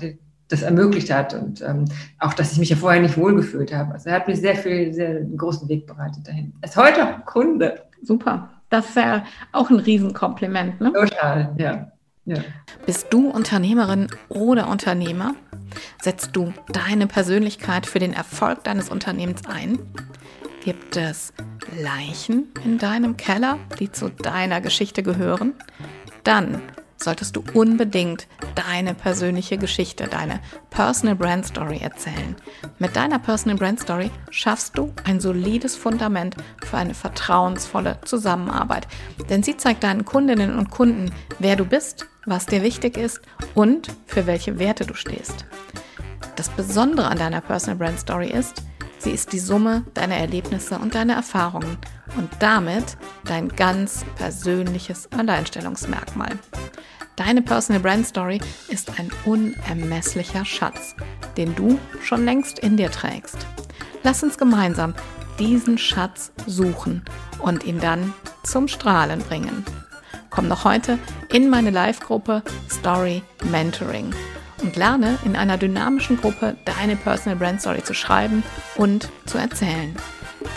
das 0.48 0.62
ermöglicht 0.62 1.12
hat 1.12 1.34
und 1.34 1.60
ähm, 1.60 1.84
auch, 2.18 2.32
dass 2.32 2.52
ich 2.52 2.58
mich 2.58 2.70
ja 2.70 2.76
vorher 2.76 3.02
nicht 3.02 3.18
wohlgefühlt 3.18 3.74
habe. 3.74 3.92
Also 3.92 4.08
er 4.08 4.16
hat 4.16 4.28
mir 4.28 4.36
sehr 4.36 4.56
viel, 4.56 4.94
sehr 4.94 5.22
großen 5.22 5.68
Weg 5.68 5.86
bereitet 5.86 6.26
dahin. 6.26 6.54
Er 6.62 6.68
ist 6.68 6.76
heute 6.76 7.04
auch 7.06 7.24
Kunde. 7.26 7.82
Super. 8.02 8.50
Das 8.70 8.88
ist 8.88 8.96
ja 8.96 9.24
auch 9.52 9.70
ein 9.70 9.78
Riesenkompliment, 9.78 10.80
ne? 10.80 10.92
Total, 10.92 11.54
ja. 11.58 11.92
Ja. 12.28 12.44
Bist 12.84 13.06
du 13.10 13.30
Unternehmerin 13.30 14.08
oder 14.28 14.68
Unternehmer? 14.68 15.34
Setzt 16.02 16.36
du 16.36 16.52
deine 16.68 17.06
Persönlichkeit 17.06 17.86
für 17.86 17.98
den 17.98 18.12
Erfolg 18.12 18.64
deines 18.64 18.90
Unternehmens 18.90 19.46
ein? 19.46 19.78
Gibt 20.62 20.96
es 20.96 21.32
Leichen 21.80 22.48
in 22.64 22.78
deinem 22.78 23.16
Keller, 23.16 23.58
die 23.78 23.90
zu 23.90 24.10
deiner 24.10 24.60
Geschichte 24.60 25.02
gehören? 25.02 25.54
Dann 26.24 26.60
solltest 27.02 27.36
du 27.36 27.44
unbedingt 27.54 28.26
deine 28.54 28.94
persönliche 28.94 29.56
Geschichte, 29.56 30.08
deine 30.08 30.40
Personal 30.70 31.14
Brand 31.14 31.46
Story 31.46 31.78
erzählen. 31.80 32.36
Mit 32.78 32.96
deiner 32.96 33.18
Personal 33.18 33.56
Brand 33.56 33.80
Story 33.80 34.10
schaffst 34.30 34.76
du 34.76 34.92
ein 35.04 35.20
solides 35.20 35.76
Fundament 35.76 36.36
für 36.64 36.76
eine 36.76 36.94
vertrauensvolle 36.94 37.98
Zusammenarbeit. 38.04 38.88
Denn 39.30 39.42
sie 39.42 39.56
zeigt 39.56 39.84
deinen 39.84 40.04
Kundinnen 40.04 40.58
und 40.58 40.70
Kunden, 40.70 41.12
wer 41.38 41.56
du 41.56 41.64
bist, 41.64 42.06
was 42.28 42.46
dir 42.46 42.62
wichtig 42.62 42.96
ist 42.96 43.20
und 43.54 43.88
für 44.06 44.26
welche 44.26 44.58
Werte 44.58 44.86
du 44.86 44.94
stehst. 44.94 45.46
Das 46.36 46.48
Besondere 46.50 47.08
an 47.08 47.18
deiner 47.18 47.40
Personal 47.40 47.76
Brand 47.76 47.98
Story 47.98 48.30
ist, 48.30 48.62
sie 48.98 49.10
ist 49.10 49.32
die 49.32 49.38
Summe 49.38 49.84
deiner 49.94 50.16
Erlebnisse 50.16 50.78
und 50.78 50.94
deiner 50.94 51.14
Erfahrungen 51.14 51.78
und 52.16 52.30
damit 52.38 52.96
dein 53.24 53.48
ganz 53.48 54.04
persönliches 54.16 55.10
Alleinstellungsmerkmal. 55.12 56.38
Deine 57.16 57.42
Personal 57.42 57.82
Brand 57.82 58.06
Story 58.06 58.40
ist 58.68 58.98
ein 59.00 59.10
unermesslicher 59.24 60.44
Schatz, 60.44 60.94
den 61.36 61.54
du 61.56 61.78
schon 62.02 62.24
längst 62.24 62.60
in 62.60 62.76
dir 62.76 62.92
trägst. 62.92 63.38
Lass 64.04 64.22
uns 64.22 64.38
gemeinsam 64.38 64.94
diesen 65.38 65.78
Schatz 65.78 66.32
suchen 66.46 67.02
und 67.40 67.64
ihn 67.64 67.80
dann 67.80 68.14
zum 68.44 68.68
Strahlen 68.68 69.20
bringen. 69.20 69.64
Komm 70.38 70.46
noch 70.46 70.64
heute 70.64 71.00
in 71.32 71.50
meine 71.50 71.70
Live-Gruppe 71.70 72.44
Story 72.70 73.24
Mentoring 73.50 74.14
und 74.62 74.76
lerne 74.76 75.18
in 75.24 75.34
einer 75.34 75.58
dynamischen 75.58 76.16
Gruppe 76.16 76.56
deine 76.64 76.94
Personal 76.94 77.36
Brand 77.36 77.60
Story 77.60 77.82
zu 77.82 77.92
schreiben 77.92 78.44
und 78.76 79.08
zu 79.26 79.36
erzählen. 79.36 79.96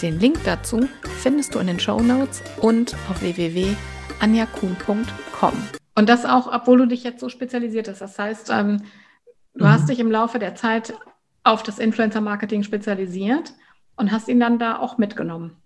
Den 0.04 0.20
Link 0.20 0.38
dazu 0.46 0.88
findest 1.24 1.56
du 1.56 1.60
in 1.60 1.66
den 1.66 1.80
Show 1.80 2.00
Notes 2.00 2.44
und 2.62 2.94
auf 3.10 3.24
www.anjakuhn.com. 3.24 5.54
Und 5.96 6.10
das 6.10 6.26
auch, 6.26 6.54
obwohl 6.54 6.78
du 6.78 6.86
dich 6.86 7.04
jetzt 7.04 7.20
so 7.20 7.30
spezialisiert 7.30 7.88
hast. 7.88 8.02
Das 8.02 8.20
heißt, 8.20 8.52
ähm, 8.52 8.84
du 9.56 9.66
mhm. 9.66 9.72
hast 9.72 9.90
dich 9.90 10.00
im 10.00 10.12
Laufe 10.12 10.38
der 10.38 10.54
Zeit 10.54 10.94
auf 11.44 11.64
das 11.64 11.80
Influencer-Marketing 11.80 12.62
spezialisiert 12.62 13.56
und 13.96 14.12
hast 14.12 14.28
ihn 14.28 14.40
dann 14.40 14.60
da 14.60 14.78
auch 14.78 15.00
mitgenommen. 15.00 15.58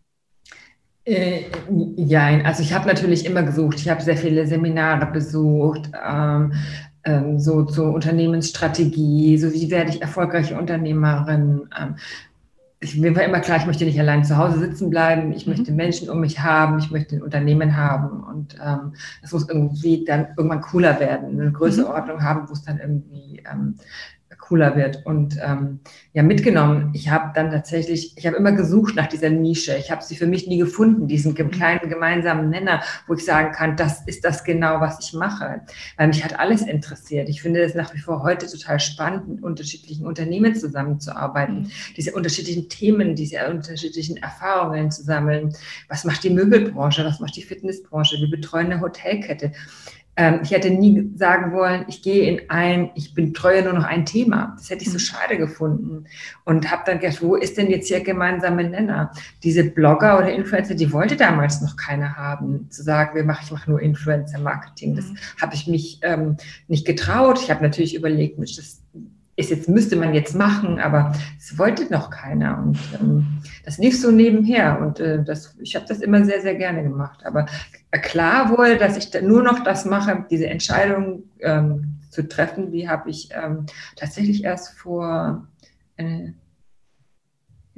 Äh, 1.06 1.46
ja, 1.98 2.26
also 2.44 2.64
ich 2.64 2.74
habe 2.74 2.88
natürlich 2.88 3.26
immer 3.26 3.44
gesucht. 3.44 3.80
Ich 3.80 3.90
habe 3.90 4.02
sehr 4.02 4.18
viele 4.18 4.48
Seminare 4.48 5.06
besucht, 5.06 5.92
ähm, 6.08 6.54
ähm, 7.04 7.40
so 7.40 7.64
zur 7.64 7.94
Unternehmensstrategie, 7.94 9.38
so 9.38 9.54
wie 9.54 9.70
werde 9.70 9.92
ich 9.92 10.02
erfolgreiche 10.02 10.58
Unternehmerin. 10.58 11.70
Ähm, 11.80 11.96
ich, 12.80 12.98
mir 12.98 13.16
war 13.16 13.24
immer 13.24 13.40
klar, 13.40 13.58
ich 13.58 13.68
möchte 13.68 13.86
nicht 13.86 14.00
allein 14.00 14.24
zu 14.24 14.38
Hause 14.38 14.60
sitzen 14.60 14.90
bleiben, 14.90 15.32
ich 15.32 15.46
mhm. 15.46 15.54
möchte 15.54 15.72
Menschen 15.72 16.10
um 16.10 16.20
mich 16.20 16.40
haben, 16.40 16.80
ich 16.80 16.92
möchte 16.92 17.16
ein 17.16 17.24
Unternehmen 17.24 17.78
haben 17.78 18.24
und 18.24 18.56
ähm, 18.56 18.94
das 19.22 19.32
muss 19.32 19.48
irgendwie 19.48 20.04
dann 20.06 20.28
irgendwann 20.36 20.62
cooler 20.62 21.00
werden, 21.00 21.40
eine 21.40 21.52
größere 21.52 21.88
mhm. 21.88 21.94
Ordnung 21.94 22.24
haben, 22.24 22.50
wo 22.50 22.54
es 22.54 22.64
dann 22.64 22.80
irgendwie 22.80 23.44
ähm, 23.52 23.76
cooler 24.48 24.76
wird. 24.76 25.06
Und 25.06 25.38
ähm, 25.42 25.80
ja, 26.14 26.24
mitgenommen, 26.24 26.92
ich 26.94 27.10
habe 27.10 27.32
dann 27.34 27.52
tatsächlich, 27.52 28.14
ich 28.16 28.28
habe 28.28 28.38
immer 28.38 28.52
gesucht 28.52 28.96
nach 28.96 29.08
dieser 29.08 29.30
Nische. 29.30 29.76
Ich 29.78 29.92
habe 29.92 30.04
sie 30.04 30.16
für 30.16 30.28
mich 30.28 30.48
nie 30.48 30.58
gefunden, 30.58 31.08
diesen 31.08 31.34
kleinen 31.34 31.90
gemeinsamen 31.90 32.50
Nenner, 32.50 32.82
wo 33.08 33.16
ich 33.16 33.26
sagen 33.26 33.52
kann, 33.52 33.76
das 33.76 34.06
ist 34.06 34.24
das 34.24 34.44
genau, 34.44 34.80
was 34.80 35.00
ich 35.00 35.14
mache. 35.14 35.62
Weil 35.98 36.08
mich 36.08 36.24
hat 36.24 36.40
alles 36.40 36.62
interessiert. 36.62 37.28
Ich 37.30 37.42
finde 37.42 37.62
es 37.62 37.76
nach 37.76 37.94
wie 37.94 38.00
vor 38.00 38.24
heute 38.24 38.48
total 38.48 38.80
spannend, 38.80 39.28
mit 39.28 39.44
unterschiedlichen 39.44 40.06
Unternehmen 40.06 40.56
zusammenzuarbeiten, 40.56 41.72
diese 41.98 42.14
unterschiedlichen 42.14 42.70
Themen, 42.70 43.16
diese 43.16 43.48
unterschiedlichen 43.50 44.18
Erfahrungen 44.18 44.92
zu 44.92 45.04
sammeln. 45.04 45.56
Was 45.90 46.06
macht 46.06 46.24
die 46.24 46.30
Möbelbranche? 46.30 47.04
Was 47.04 47.20
macht 47.20 47.36
die 47.36 47.44
Fitnessbranche? 47.44 48.18
Wir 48.20 48.30
betreuen 48.30 48.68
eine 48.68 48.82
Hotelkette. 48.82 49.52
Ähm, 50.18 50.40
ich 50.44 50.52
hätte 50.52 50.70
nie 50.70 51.12
sagen 51.16 51.52
wollen, 51.52 51.86
ich 51.88 52.02
gehe 52.02 52.30
in 52.30 52.50
ein, 52.50 52.92
ich 52.96 53.14
betreue 53.14 53.64
nur 53.64 53.74
noch 53.74 53.84
ein 53.84 54.06
Thema. 54.06 54.54
Das 54.58 54.70
hätte 54.70 54.84
ich 54.84 54.90
so 54.90 54.96
mhm. 54.96 55.00
schade 55.00 55.38
gefunden. 55.38 56.06
Und 56.46 56.72
habe 56.72 56.84
dann 56.86 57.00
gedacht, 57.00 57.22
wo 57.22 57.36
ist 57.36 57.58
denn 57.58 57.70
jetzt 57.70 57.88
hier 57.88 58.02
gemeinsame 58.02 58.64
Nenner? 58.64 59.12
Diese 59.44 59.64
Blogger 59.64 60.18
oder 60.18 60.34
Influencer, 60.34 60.76
die 60.76 60.94
wollte 60.94 61.18
damals 61.18 61.62
noch 61.62 61.76
keiner 61.76 62.16
haben, 62.16 62.70
zu 62.70 62.84
sagen, 62.84 63.16
wir 63.16 63.26
machen, 63.26 63.42
ich 63.46 63.52
mache 63.52 63.70
nur 63.70 63.82
Influencer-Marketing. 63.82 64.96
Das 64.96 65.06
mhm. 65.06 65.18
habe 65.42 65.56
ich 65.56 65.68
mich 65.68 66.00
ähm, 66.04 66.38
nicht 66.68 66.86
getraut. 66.86 67.40
Ich 67.42 67.52
habe 67.52 67.64
natürlich 67.64 67.96
überlegt, 67.96 68.38
Mensch, 68.38 68.56
das 68.56 68.82
ist 69.38 69.50
jetzt, 69.50 69.68
müsste 69.68 69.96
man 69.98 70.14
jetzt 70.14 70.34
machen, 70.34 70.80
aber 70.80 71.12
es 71.38 71.58
wollte 71.58 71.92
noch 71.92 72.10
keiner. 72.10 72.58
Und 72.64 72.80
ähm, 73.00 73.42
das 73.66 73.78
lief 73.78 74.00
so 74.00 74.12
nebenher. 74.12 74.80
Und 74.80 75.00
äh, 75.00 75.24
das, 75.24 75.56
ich 75.60 75.76
habe 75.76 75.86
das 75.88 76.00
immer 76.00 76.24
sehr, 76.24 76.42
sehr 76.42 76.56
gerne 76.56 76.84
gemacht. 76.84 77.26
Aber 77.26 77.46
klar 77.92 78.50
wurde, 78.50 78.78
dass 78.78 78.96
ich 78.96 79.10
nur 79.22 79.44
noch 79.44 79.64
das 79.64 79.86
mache, 79.86 80.26
diese 80.30 80.48
Entscheidung 80.48 81.24
ähm, 81.40 82.00
zu 82.10 82.28
treffen, 82.28 82.72
die 82.72 82.88
habe 82.88 83.10
ich 83.10 83.30
ähm, 83.34 83.66
tatsächlich 83.98 84.46
erst 84.46 84.78
vor 84.78 85.46
äh, 85.98 86.30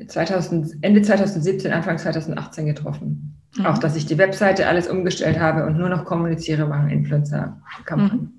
2000, 0.06 0.76
Ende 0.82 1.02
2017, 1.02 1.74
Anfang 1.74 1.98
2018 1.98 2.68
getroffen. 2.68 3.36
Mhm. 3.58 3.66
Auch, 3.66 3.80
dass 3.80 3.96
ich 3.96 4.06
die 4.06 4.20
Webseite 4.20 4.68
alles 4.68 4.88
umgestellt 4.88 5.40
habe 5.40 5.66
und 5.66 5.78
nur 5.78 5.90
noch 5.90 6.06
kommuniziere, 6.06 6.68
machen 6.68 6.90
Influencer-Kampagnen. 6.90 8.22
Mhm. 8.22 8.37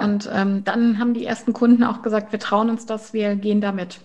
Und 0.00 0.28
ähm, 0.32 0.64
dann 0.64 0.98
haben 0.98 1.14
die 1.14 1.26
ersten 1.26 1.52
Kunden 1.52 1.84
auch 1.84 2.02
gesagt, 2.02 2.32
wir 2.32 2.38
trauen 2.38 2.70
uns 2.70 2.86
das, 2.86 3.12
wir 3.12 3.36
gehen 3.36 3.60
damit. 3.60 4.00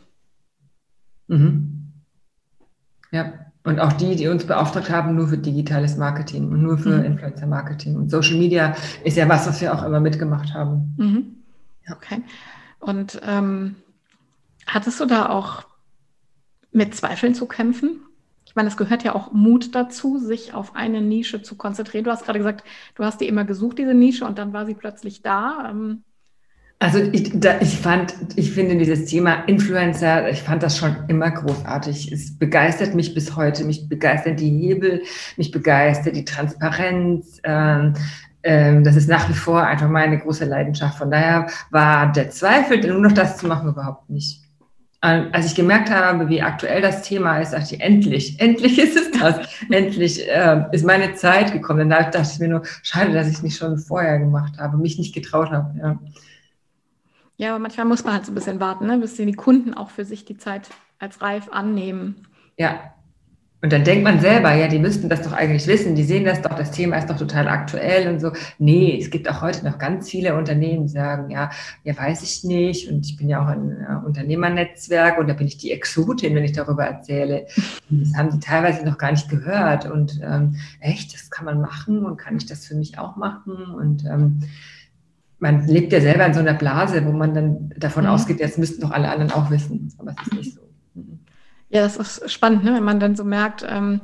Mhm. 1.27 1.91
Ja, 3.11 3.33
und 3.63 3.79
auch 3.79 3.93
die, 3.93 4.15
die 4.15 4.27
uns 4.27 4.45
beauftragt 4.45 4.89
haben, 4.89 5.15
nur 5.15 5.27
für 5.27 5.37
digitales 5.37 5.97
Marketing 5.97 6.49
und 6.51 6.61
nur 6.61 6.77
für 6.77 6.97
mhm. 6.97 7.05
Influencer-Marketing. 7.05 7.95
Und 7.95 8.11
Social 8.11 8.37
Media 8.37 8.75
ist 9.03 9.17
ja 9.17 9.27
was, 9.27 9.47
was 9.47 9.59
wir 9.59 9.73
auch 9.73 9.83
immer 9.83 9.99
mitgemacht 9.99 10.53
haben. 10.53 10.93
Mhm. 10.97 11.25
Okay. 11.91 12.21
Und 12.79 13.19
ähm, 13.25 13.75
hattest 14.67 14.99
du 14.99 15.05
da 15.05 15.29
auch 15.29 15.65
mit 16.71 16.93
Zweifeln 16.93 17.33
zu 17.33 17.47
kämpfen? 17.47 18.01
Ich 18.45 18.55
meine, 18.55 18.69
es 18.69 18.77
gehört 18.77 19.03
ja 19.03 19.15
auch 19.15 19.31
Mut 19.33 19.75
dazu, 19.75 20.17
sich 20.17 20.53
auf 20.53 20.75
eine 20.75 21.01
Nische 21.01 21.41
zu 21.41 21.55
konzentrieren. 21.55 22.05
Du 22.05 22.11
hast 22.11 22.25
gerade 22.25 22.39
gesagt, 22.39 22.63
du 22.95 23.03
hast 23.03 23.19
die 23.19 23.27
immer 23.27 23.43
gesucht, 23.43 23.79
diese 23.79 23.93
Nische, 23.93 24.25
und 24.25 24.37
dann 24.37 24.53
war 24.53 24.65
sie 24.65 24.75
plötzlich 24.75 25.21
da. 25.21 25.67
Ähm, 25.69 26.03
also 26.79 26.99
ich, 26.99 27.31
da, 27.33 27.59
ich 27.61 27.79
fand, 27.79 28.13
ich 28.35 28.51
finde 28.51 28.77
dieses 28.77 29.05
Thema 29.05 29.43
Influencer, 29.47 30.29
ich 30.29 30.41
fand 30.41 30.61
das 30.61 30.77
schon 30.77 30.95
immer 31.07 31.31
großartig. 31.31 32.11
Es 32.11 32.37
begeistert 32.37 32.95
mich 32.95 33.13
bis 33.13 33.35
heute. 33.35 33.63
Mich 33.63 33.87
begeistert 33.89 34.39
die 34.39 34.49
Hebel, 34.49 35.01
mich 35.37 35.51
begeistert 35.51 36.15
die 36.15 36.25
Transparenz. 36.25 37.39
Ähm, 37.43 37.93
ähm, 38.43 38.83
das 38.83 38.95
ist 38.95 39.09
nach 39.09 39.27
wie 39.27 39.33
vor 39.33 39.63
einfach 39.63 39.89
meine 39.89 40.19
große 40.19 40.45
Leidenschaft. 40.45 40.97
Von 40.97 41.09
daher 41.09 41.47
war 41.71 42.11
der 42.11 42.29
Zweifel, 42.29 42.79
nur 42.85 42.99
noch 42.99 43.13
das 43.13 43.37
zu 43.37 43.47
machen, 43.47 43.69
überhaupt 43.69 44.09
nicht. 44.09 44.44
Ähm, 45.05 45.29
als 45.33 45.45
ich 45.45 45.55
gemerkt 45.55 45.91
habe, 45.91 46.29
wie 46.29 46.41
aktuell 46.41 46.81
das 46.81 47.03
Thema 47.03 47.37
ist, 47.39 47.51
dachte 47.51 47.75
ich, 47.75 47.81
endlich, 47.81 48.39
endlich 48.39 48.79
ist 48.79 48.95
es 48.95 49.11
das. 49.11 49.47
endlich 49.69 50.27
äh, 50.27 50.65
ist 50.71 50.83
meine 50.83 51.13
Zeit 51.13 51.53
gekommen. 51.53 51.89
Dann 51.89 52.11
dachte 52.11 52.27
ich 52.33 52.39
mir 52.39 52.47
nur, 52.47 52.63
schade, 52.81 53.13
dass 53.13 53.27
ich 53.27 53.35
es 53.35 53.43
nicht 53.43 53.57
schon 53.57 53.77
vorher 53.77 54.17
gemacht 54.17 54.57
habe, 54.57 54.77
mich 54.77 54.97
nicht 54.97 55.13
getraut 55.13 55.51
habe. 55.51 55.77
Ja. 55.79 55.99
ja, 57.37 57.49
aber 57.51 57.59
manchmal 57.59 57.85
muss 57.85 58.03
man 58.03 58.15
halt 58.15 58.25
so 58.25 58.31
ein 58.31 58.35
bisschen 58.35 58.59
warten, 58.59 58.87
ne, 58.87 58.97
bis 58.97 59.15
die 59.15 59.31
Kunden 59.33 59.75
auch 59.75 59.91
für 59.91 60.05
sich 60.05 60.25
die 60.25 60.37
Zeit 60.37 60.69
als 60.97 61.21
reif 61.21 61.49
annehmen. 61.51 62.27
Ja, 62.57 62.94
und 63.61 63.73
dann 63.73 63.83
denkt 63.83 64.03
man 64.03 64.19
selber, 64.19 64.53
ja, 64.53 64.67
die 64.67 64.77
müssten 64.77 65.09
das 65.09 65.23
doch 65.23 65.31
eigentlich 65.31 65.65
wissen, 65.65 65.95
die 65.95 66.03
sehen 66.03 66.25
das 66.25 66.41
doch, 66.41 66.53
das 66.53 66.69
Thema 66.69 66.97
ist 66.97 67.09
doch 67.09 67.17
total 67.17 67.47
aktuell 67.47 68.07
und 68.13 68.19
so. 68.19 68.31
Nee, 68.59 68.99
es 69.01 69.09
gibt 69.09 69.27
auch 69.27 69.41
heute 69.41 69.65
noch 69.65 69.79
ganz 69.79 70.09
viele 70.09 70.35
Unternehmen, 70.35 70.83
die 70.83 70.93
sagen, 70.93 71.31
ja, 71.31 71.49
ja, 71.83 71.97
weiß 71.97 72.21
ich 72.21 72.43
nicht. 72.43 72.91
Und 72.91 73.05
ich 73.05 73.17
bin 73.17 73.27
ja 73.27 73.41
auch 73.41 73.47
ein 73.47 73.71
äh, 73.71 74.05
Unternehmernetzwerk 74.05 75.17
und 75.17 75.27
da 75.27 75.33
bin 75.33 75.47
ich 75.47 75.57
die 75.57 75.71
Exotin, 75.71 76.35
wenn 76.35 76.43
ich 76.43 76.51
darüber 76.51 76.85
erzähle. 76.85 77.47
Das 77.89 78.15
haben 78.15 78.29
die 78.29 78.39
teilweise 78.39 78.85
noch 78.85 78.99
gar 78.99 79.11
nicht 79.11 79.29
gehört. 79.29 79.89
Und 79.89 80.19
ähm, 80.21 80.57
echt, 80.79 81.15
das 81.15 81.31
kann 81.31 81.45
man 81.45 81.59
machen 81.59 82.05
und 82.05 82.17
kann 82.17 82.37
ich 82.37 82.45
das 82.45 82.67
für 82.67 82.75
mich 82.75 82.99
auch 82.99 83.15
machen? 83.15 83.55
Und 83.75 84.05
ähm, 84.05 84.41
man 85.39 85.65
lebt 85.65 85.91
ja 85.91 86.01
selber 86.01 86.25
in 86.25 86.33
so 86.35 86.39
einer 86.39 86.53
Blase, 86.53 87.03
wo 87.03 87.11
man 87.11 87.33
dann 87.33 87.73
davon 87.77 88.03
mhm. 88.03 88.11
ausgeht, 88.11 88.39
jetzt 88.39 88.59
müssten 88.59 88.81
doch 88.81 88.91
alle 88.91 89.09
anderen 89.09 89.31
auch 89.31 89.49
wissen. 89.49 89.91
Aber 89.97 90.11
es 90.11 90.27
ist 90.27 90.33
nicht 90.33 90.55
so. 90.55 90.64
Mhm. 91.69 91.75
Ja, 91.75 91.81
das 91.83 91.97
ist 91.97 92.31
spannend, 92.31 92.63
ne? 92.63 92.73
wenn 92.73 92.83
man 92.83 92.99
dann 92.99 93.15
so 93.15 93.23
merkt, 93.23 93.65
ähm, 93.67 94.01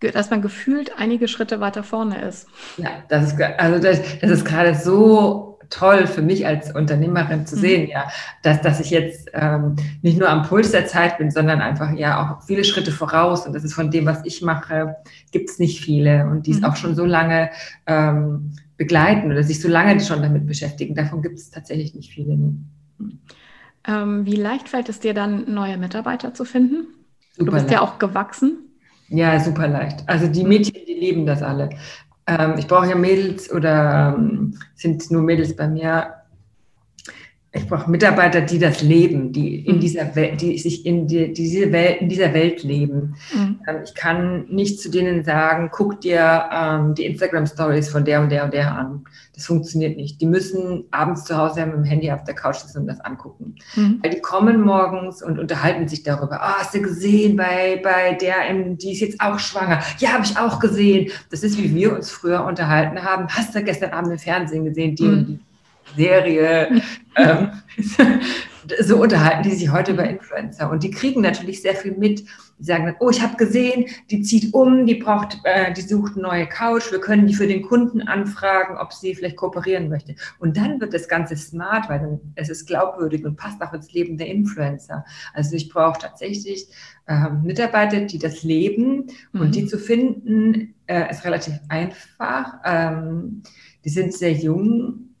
dass 0.00 0.30
man 0.30 0.42
gefühlt 0.42 0.98
einige 0.98 1.28
Schritte 1.28 1.60
weiter 1.60 1.84
vorne 1.84 2.22
ist. 2.22 2.48
Ja, 2.76 2.90
das 3.08 3.32
ist, 3.32 3.40
also 3.40 3.80
das, 3.80 4.00
das 4.20 4.30
ist 4.30 4.44
gerade 4.44 4.74
so 4.74 5.52
toll 5.72 6.06
für 6.06 6.22
mich 6.22 6.46
als 6.46 6.74
Unternehmerin 6.74 7.46
zu 7.46 7.56
mhm. 7.56 7.60
sehen, 7.60 7.88
ja, 7.88 8.08
dass, 8.42 8.60
dass 8.60 8.80
ich 8.80 8.90
jetzt 8.90 9.30
ähm, 9.32 9.76
nicht 10.02 10.18
nur 10.18 10.28
am 10.28 10.42
Puls 10.42 10.70
der 10.70 10.86
Zeit 10.86 11.18
bin, 11.18 11.30
sondern 11.30 11.60
einfach 11.60 11.92
ja 11.94 12.20
auch 12.22 12.42
viele 12.44 12.64
Schritte 12.64 12.92
voraus. 12.92 13.46
Und 13.46 13.54
das 13.54 13.64
ist 13.64 13.74
von 13.74 13.90
dem, 13.90 14.06
was 14.06 14.24
ich 14.24 14.42
mache, 14.42 14.96
gibt 15.30 15.50
es 15.50 15.58
nicht 15.58 15.80
viele 15.80 16.26
und 16.26 16.46
die 16.46 16.52
es 16.52 16.58
mhm. 16.58 16.64
auch 16.64 16.76
schon 16.76 16.94
so 16.94 17.04
lange 17.04 17.50
ähm, 17.86 18.52
begleiten 18.76 19.30
oder 19.30 19.42
sich 19.42 19.60
so 19.60 19.68
lange 19.68 19.98
schon 20.00 20.22
damit 20.22 20.46
beschäftigen. 20.46 20.94
Davon 20.94 21.22
gibt 21.22 21.38
es 21.38 21.50
tatsächlich 21.50 21.94
nicht 21.94 22.12
viele. 22.12 22.36
Mhm. 22.36 22.68
Ähm, 23.86 24.26
wie 24.26 24.36
leicht 24.36 24.68
fällt 24.68 24.88
es 24.88 25.00
dir 25.00 25.14
dann, 25.14 25.52
neue 25.52 25.76
Mitarbeiter 25.78 26.34
zu 26.34 26.44
finden? 26.44 26.86
Super 27.36 27.46
du 27.46 27.52
bist 27.52 27.68
leicht. 27.68 27.70
ja 27.70 27.80
auch 27.82 27.98
gewachsen. 27.98 28.58
Ja, 29.08 29.38
super 29.40 29.68
leicht. 29.68 30.08
Also 30.08 30.26
die 30.28 30.44
Mädchen, 30.44 30.84
die 30.86 30.94
lieben 30.94 31.26
das 31.26 31.42
alle. 31.42 31.70
Ähm, 32.26 32.54
ich 32.58 32.66
brauche 32.66 32.88
ja 32.88 32.94
Mädels 32.94 33.50
oder 33.52 34.14
ähm, 34.16 34.58
sind 34.74 35.10
nur 35.10 35.22
Mädels 35.22 35.56
bei 35.56 35.68
mir, 35.68 36.14
ich 37.54 37.68
brauche 37.68 37.90
Mitarbeiter, 37.90 38.40
die 38.40 38.58
das 38.58 38.80
leben, 38.80 39.30
die 39.30 39.66
in 39.66 39.76
mhm. 39.76 39.80
dieser 39.80 40.16
Welt, 40.16 40.40
die 40.40 40.58
sich 40.58 40.86
in, 40.86 41.06
die, 41.06 41.34
diese 41.34 41.70
Welt, 41.70 42.00
in 42.00 42.08
dieser 42.08 42.32
Welt 42.32 42.62
leben. 42.62 43.14
Mhm. 43.34 43.60
Ähm, 43.68 43.76
ich 43.84 43.94
kann 43.94 44.46
nicht 44.48 44.80
zu 44.80 44.90
denen 44.90 45.22
sagen, 45.22 45.68
guck 45.70 46.00
dir 46.00 46.48
ähm, 46.50 46.94
die 46.94 47.04
Instagram 47.04 47.46
Stories 47.46 47.90
von 47.90 48.06
der 48.06 48.22
und 48.22 48.30
der 48.30 48.44
und 48.44 48.54
der 48.54 48.74
an. 48.74 49.04
Das 49.34 49.44
funktioniert 49.44 49.98
nicht. 49.98 50.18
Die 50.22 50.26
müssen 50.26 50.84
abends 50.92 51.24
zu 51.24 51.36
Hause 51.36 51.66
mit 51.66 51.74
dem 51.74 51.84
Handy 51.84 52.10
auf 52.10 52.24
der 52.24 52.34
Couch 52.34 52.56
sitzen 52.56 52.78
und 52.78 52.86
das 52.86 53.00
angucken. 53.00 53.56
Mhm. 53.76 53.98
Weil 54.02 54.12
die 54.12 54.20
kommen 54.20 54.62
morgens 54.62 55.22
und 55.22 55.38
unterhalten 55.38 55.86
sich 55.88 56.02
darüber. 56.02 56.40
Ah, 56.40 56.54
oh, 56.54 56.60
hast 56.60 56.74
du 56.74 56.80
gesehen 56.80 57.36
bei, 57.36 57.78
bei 57.84 58.14
der, 58.14 58.34
die 58.54 58.92
ist 58.92 59.00
jetzt 59.00 59.20
auch 59.20 59.38
schwanger. 59.38 59.80
Ja, 59.98 60.12
habe 60.12 60.24
ich 60.24 60.38
auch 60.38 60.58
gesehen. 60.58 61.10
Das 61.30 61.42
ist, 61.42 61.58
wie 61.58 61.74
wir 61.74 61.94
uns 61.94 62.10
früher 62.10 62.44
unterhalten 62.46 63.02
haben. 63.02 63.28
Hast 63.28 63.54
du 63.54 63.62
gestern 63.62 63.90
Abend 63.90 64.12
im 64.12 64.18
Fernsehen 64.18 64.64
gesehen, 64.64 64.96
die 64.96 65.04
mhm. 65.04 65.12
und 65.12 65.26
die 65.26 65.38
Serie. 65.96 66.82
ähm, 67.16 67.50
so 68.80 69.00
unterhalten 69.00 69.42
die 69.42 69.54
sich 69.54 69.70
heute 69.70 69.92
über 69.92 70.04
Influencer. 70.04 70.70
Und 70.70 70.82
die 70.82 70.90
kriegen 70.90 71.20
natürlich 71.20 71.62
sehr 71.62 71.74
viel 71.74 71.92
mit. 71.92 72.24
Die 72.58 72.64
sagen 72.64 72.86
dann, 72.86 72.96
oh, 73.00 73.10
ich 73.10 73.20
habe 73.20 73.36
gesehen, 73.36 73.86
die 74.10 74.22
zieht 74.22 74.54
um, 74.54 74.86
die 74.86 74.94
braucht, 74.94 75.38
äh, 75.44 75.72
die 75.72 75.80
sucht 75.80 76.12
eine 76.14 76.22
neue 76.22 76.46
Couch, 76.46 76.92
wir 76.92 77.00
können 77.00 77.26
die 77.26 77.34
für 77.34 77.46
den 77.46 77.62
Kunden 77.62 78.02
anfragen, 78.02 78.76
ob 78.76 78.92
sie 78.92 79.14
vielleicht 79.14 79.36
kooperieren 79.36 79.88
möchte. 79.88 80.14
Und 80.38 80.56
dann 80.56 80.80
wird 80.80 80.94
das 80.94 81.08
Ganze 81.08 81.36
smart, 81.36 81.88
weil 81.88 82.00
dann 82.00 82.20
es 82.36 82.48
ist 82.48 82.66
glaubwürdig 82.66 83.24
und 83.24 83.36
passt 83.36 83.60
auch 83.62 83.72
ins 83.72 83.92
Leben 83.92 84.16
der 84.16 84.28
Influencer. 84.28 85.04
Also 85.34 85.56
ich 85.56 85.68
brauche 85.68 85.98
tatsächlich 85.98 86.68
äh, 87.06 87.30
Mitarbeiter, 87.30 88.00
die 88.02 88.18
das 88.18 88.42
leben 88.42 89.06
mhm. 89.32 89.40
und 89.40 89.54
die 89.54 89.66
zu 89.66 89.78
finden, 89.78 90.74
äh, 90.86 91.10
ist 91.10 91.24
relativ 91.24 91.54
einfach. 91.68 92.54
Ähm, 92.64 93.42
die 93.84 93.90
sind 93.90 94.14
sehr 94.14 94.32
jung 94.32 95.11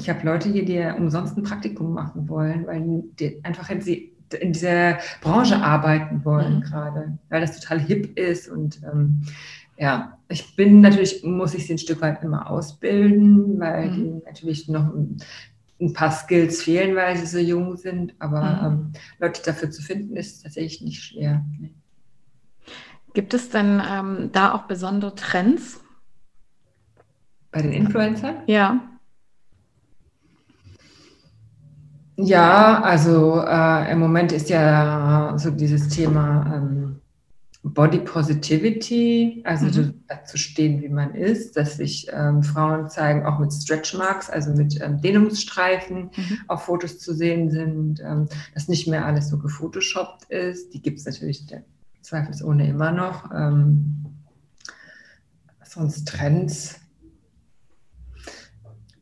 ich 0.00 0.08
habe 0.08 0.26
Leute 0.26 0.48
hier, 0.48 0.64
die 0.64 0.80
umsonst 0.98 1.36
ein 1.36 1.42
Praktikum 1.42 1.92
machen 1.92 2.28
wollen, 2.28 2.66
weil 2.66 3.04
die 3.18 3.44
einfach 3.44 3.68
in, 3.68 3.82
sie, 3.82 4.12
in 4.40 4.52
dieser 4.52 4.98
Branche 5.20 5.56
arbeiten 5.56 6.24
wollen 6.24 6.56
mhm. 6.56 6.60
gerade, 6.62 7.18
weil 7.28 7.42
das 7.42 7.60
total 7.60 7.78
hip 7.80 8.18
ist 8.18 8.48
und 8.48 8.80
ähm, 8.82 9.22
ja, 9.76 10.18
ich 10.28 10.56
bin 10.56 10.80
natürlich, 10.80 11.22
muss 11.24 11.54
ich 11.54 11.66
sie 11.66 11.74
ein 11.74 11.78
Stück 11.78 12.02
weit 12.02 12.22
immer 12.22 12.50
ausbilden, 12.50 13.58
weil 13.60 13.90
mhm. 13.90 13.94
die 13.94 14.26
natürlich 14.26 14.68
noch 14.68 14.92
ein 15.80 15.92
paar 15.94 16.12
Skills 16.12 16.62
fehlen, 16.62 16.96
weil 16.96 17.16
sie 17.16 17.26
so 17.26 17.38
jung 17.38 17.76
sind, 17.76 18.14
aber 18.18 18.42
mhm. 18.42 18.66
ähm, 18.66 18.92
Leute 19.18 19.42
dafür 19.44 19.70
zu 19.70 19.82
finden, 19.82 20.16
ist 20.16 20.42
tatsächlich 20.42 20.82
nicht 20.82 21.02
schwer. 21.02 21.44
Nee. 21.58 21.72
Gibt 23.12 23.34
es 23.34 23.50
denn 23.50 23.82
ähm, 23.86 24.30
da 24.32 24.52
auch 24.54 24.62
besondere 24.62 25.14
Trends? 25.14 25.80
Bei 27.50 27.62
den 27.62 27.72
Influencern? 27.72 28.42
Ja. 28.46 28.89
Ja, 32.24 32.82
also 32.82 33.42
äh, 33.46 33.92
im 33.92 33.98
Moment 33.98 34.32
ist 34.32 34.50
ja 34.50 35.34
so 35.36 35.50
dieses 35.50 35.88
Thema 35.88 36.54
ähm, 36.54 37.00
Body 37.62 37.98
Positivity, 37.98 39.42
also 39.44 39.66
mhm. 39.66 39.94
zu 40.24 40.38
stehen, 40.38 40.80
wie 40.80 40.88
man 40.88 41.14
ist, 41.14 41.56
dass 41.56 41.76
sich 41.76 42.08
ähm, 42.10 42.42
Frauen 42.42 42.88
zeigen, 42.88 43.26
auch 43.26 43.38
mit 43.38 43.52
Stretch 43.52 43.94
Marks, 43.94 44.30
also 44.30 44.52
mit 44.52 44.80
ähm, 44.80 45.00
Dehnungsstreifen 45.00 46.04
mhm. 46.04 46.38
auf 46.48 46.64
Fotos 46.64 46.98
zu 46.98 47.14
sehen 47.14 47.50
sind, 47.50 48.00
ähm, 48.00 48.28
dass 48.54 48.68
nicht 48.68 48.88
mehr 48.88 49.04
alles 49.04 49.28
so 49.28 49.38
gefotoshoppt 49.38 50.30
ist. 50.30 50.72
Die 50.72 50.80
gibt 50.80 50.98
es 50.98 51.04
natürlich 51.04 51.46
zweifelsohne 52.00 52.66
immer 52.66 52.92
noch. 52.92 53.30
Ähm, 53.34 54.06
sonst 55.64 56.08
Trends. 56.08 56.80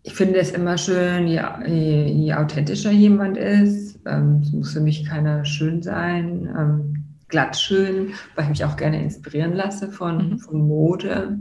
Ich 0.09 0.15
finde 0.15 0.39
es 0.39 0.53
immer 0.53 0.79
schön, 0.79 1.27
je, 1.27 1.43
je, 1.67 2.07
je 2.07 2.35
authentischer 2.35 2.91
jemand 2.91 3.37
ist. 3.37 4.01
Ähm, 4.07 4.41
es 4.43 4.53
muss 4.53 4.73
für 4.73 4.81
mich 4.81 5.05
keiner 5.05 5.45
schön 5.45 5.83
sein 5.83 6.49
ähm, 6.59 7.05
glatt 7.29 7.59
schön, 7.59 8.15
weil 8.35 8.45
ich 8.45 8.49
mich 8.49 8.65
auch 8.65 8.79
gerne 8.79 9.03
inspirieren 9.03 9.53
lasse 9.53 9.93
von, 9.93 10.31
mhm. 10.31 10.39
von 10.39 10.67
Mode. 10.67 11.39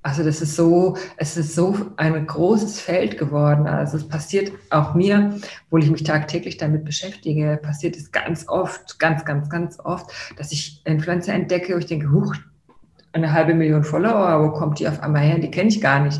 Also 0.00 0.24
das 0.24 0.40
ist 0.40 0.56
so, 0.56 0.96
es 1.18 1.36
ist 1.36 1.54
so 1.54 1.76
ein 1.98 2.26
großes 2.26 2.80
Feld 2.80 3.18
geworden. 3.18 3.66
Also 3.66 3.98
es 3.98 4.08
passiert 4.08 4.50
auch 4.70 4.94
mir, 4.94 5.38
obwohl 5.66 5.82
ich 5.82 5.90
mich 5.90 6.04
tagtäglich 6.04 6.56
damit 6.56 6.86
beschäftige, 6.86 7.60
passiert 7.62 7.98
es 7.98 8.12
ganz 8.12 8.48
oft, 8.48 8.98
ganz, 8.98 9.26
ganz, 9.26 9.50
ganz 9.50 9.78
oft, 9.78 10.10
dass 10.38 10.52
ich 10.52 10.80
Influencer 10.86 11.34
entdecke 11.34 11.74
und 11.74 11.80
ich 11.80 11.86
denke, 11.86 12.10
huch, 12.10 12.34
eine 13.12 13.34
halbe 13.34 13.52
Million 13.52 13.84
Follower, 13.84 14.42
wo 14.42 14.52
kommt 14.58 14.78
die 14.78 14.88
auf 14.88 15.02
einmal 15.02 15.20
her? 15.20 15.38
Die 15.38 15.50
kenne 15.50 15.68
ich 15.68 15.82
gar 15.82 16.00
nicht. 16.00 16.18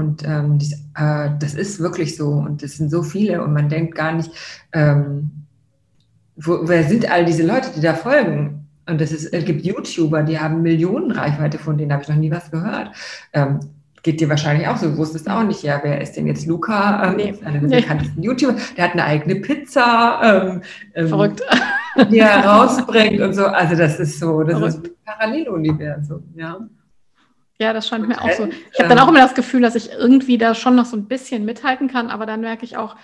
Und 0.00 0.24
ähm, 0.26 0.58
dies, 0.58 0.72
äh, 0.96 1.28
das 1.38 1.54
ist 1.54 1.78
wirklich 1.78 2.16
so 2.16 2.28
und 2.28 2.62
es 2.62 2.78
sind 2.78 2.90
so 2.90 3.02
viele 3.02 3.44
und 3.44 3.52
man 3.52 3.68
denkt 3.68 3.94
gar 3.94 4.12
nicht, 4.12 4.30
ähm, 4.72 5.30
wo, 6.36 6.60
wer 6.62 6.84
sind 6.84 7.10
all 7.10 7.26
diese 7.26 7.46
Leute, 7.46 7.68
die 7.76 7.82
da 7.82 7.94
folgen? 7.94 8.66
Und 8.86 9.00
es, 9.00 9.12
ist, 9.12 9.32
es 9.32 9.44
gibt 9.44 9.64
YouTuber, 9.64 10.22
die 10.22 10.38
haben 10.38 10.62
Millionen 10.62 11.12
Reichweite, 11.12 11.58
von 11.58 11.76
denen 11.76 11.92
habe 11.92 12.02
ich 12.02 12.08
noch 12.08 12.16
nie 12.16 12.30
was 12.30 12.50
gehört. 12.50 12.90
Ähm, 13.34 13.60
geht 14.02 14.20
dir 14.20 14.30
wahrscheinlich 14.30 14.66
auch 14.66 14.78
so, 14.78 14.88
du 14.88 14.96
wusstest 14.96 15.28
auch 15.28 15.44
nicht, 15.44 15.62
ja, 15.62 15.78
wer 15.82 16.00
ist 16.00 16.16
denn 16.16 16.26
jetzt 16.26 16.46
Luca? 16.46 17.10
Ähm, 17.10 17.16
nee. 17.16 17.34
Einer 17.44 17.60
der 17.60 17.68
nee. 17.68 17.80
bekanntesten 17.82 18.22
YouTuber, 18.22 18.56
der 18.76 18.84
hat 18.84 18.92
eine 18.92 19.04
eigene 19.04 19.36
Pizza. 19.36 20.20
Ähm, 20.22 20.62
ähm 20.94 21.08
Verrückt. 21.08 21.42
Die 22.10 22.18
er 22.18 22.44
rausbringt 22.44 23.20
und 23.20 23.34
so. 23.34 23.44
Also 23.44 23.76
das 23.76 24.00
ist 24.00 24.18
so, 24.18 24.42
das 24.42 24.58
Verrückt. 24.58 24.74
ist 24.74 24.84
ein 24.84 24.90
Paralleluniversum, 25.04 26.22
ja. 26.34 26.58
Ja, 27.60 27.74
das 27.74 27.86
scheint 27.86 28.02
und 28.02 28.08
mir 28.08 28.22
auch 28.22 28.30
so. 28.32 28.48
Ich 28.72 28.78
habe 28.78 28.88
dann 28.88 28.98
auch 28.98 29.08
immer 29.08 29.20
das 29.20 29.34
Gefühl, 29.34 29.60
dass 29.60 29.74
ich 29.74 29.92
irgendwie 29.92 30.38
da 30.38 30.54
schon 30.54 30.74
noch 30.74 30.86
so 30.86 30.96
ein 30.96 31.08
bisschen 31.08 31.44
mithalten 31.44 31.88
kann, 31.88 32.08
aber 32.08 32.24
dann 32.24 32.40
merke 32.40 32.64
ich 32.64 32.78
auch, 32.78 32.96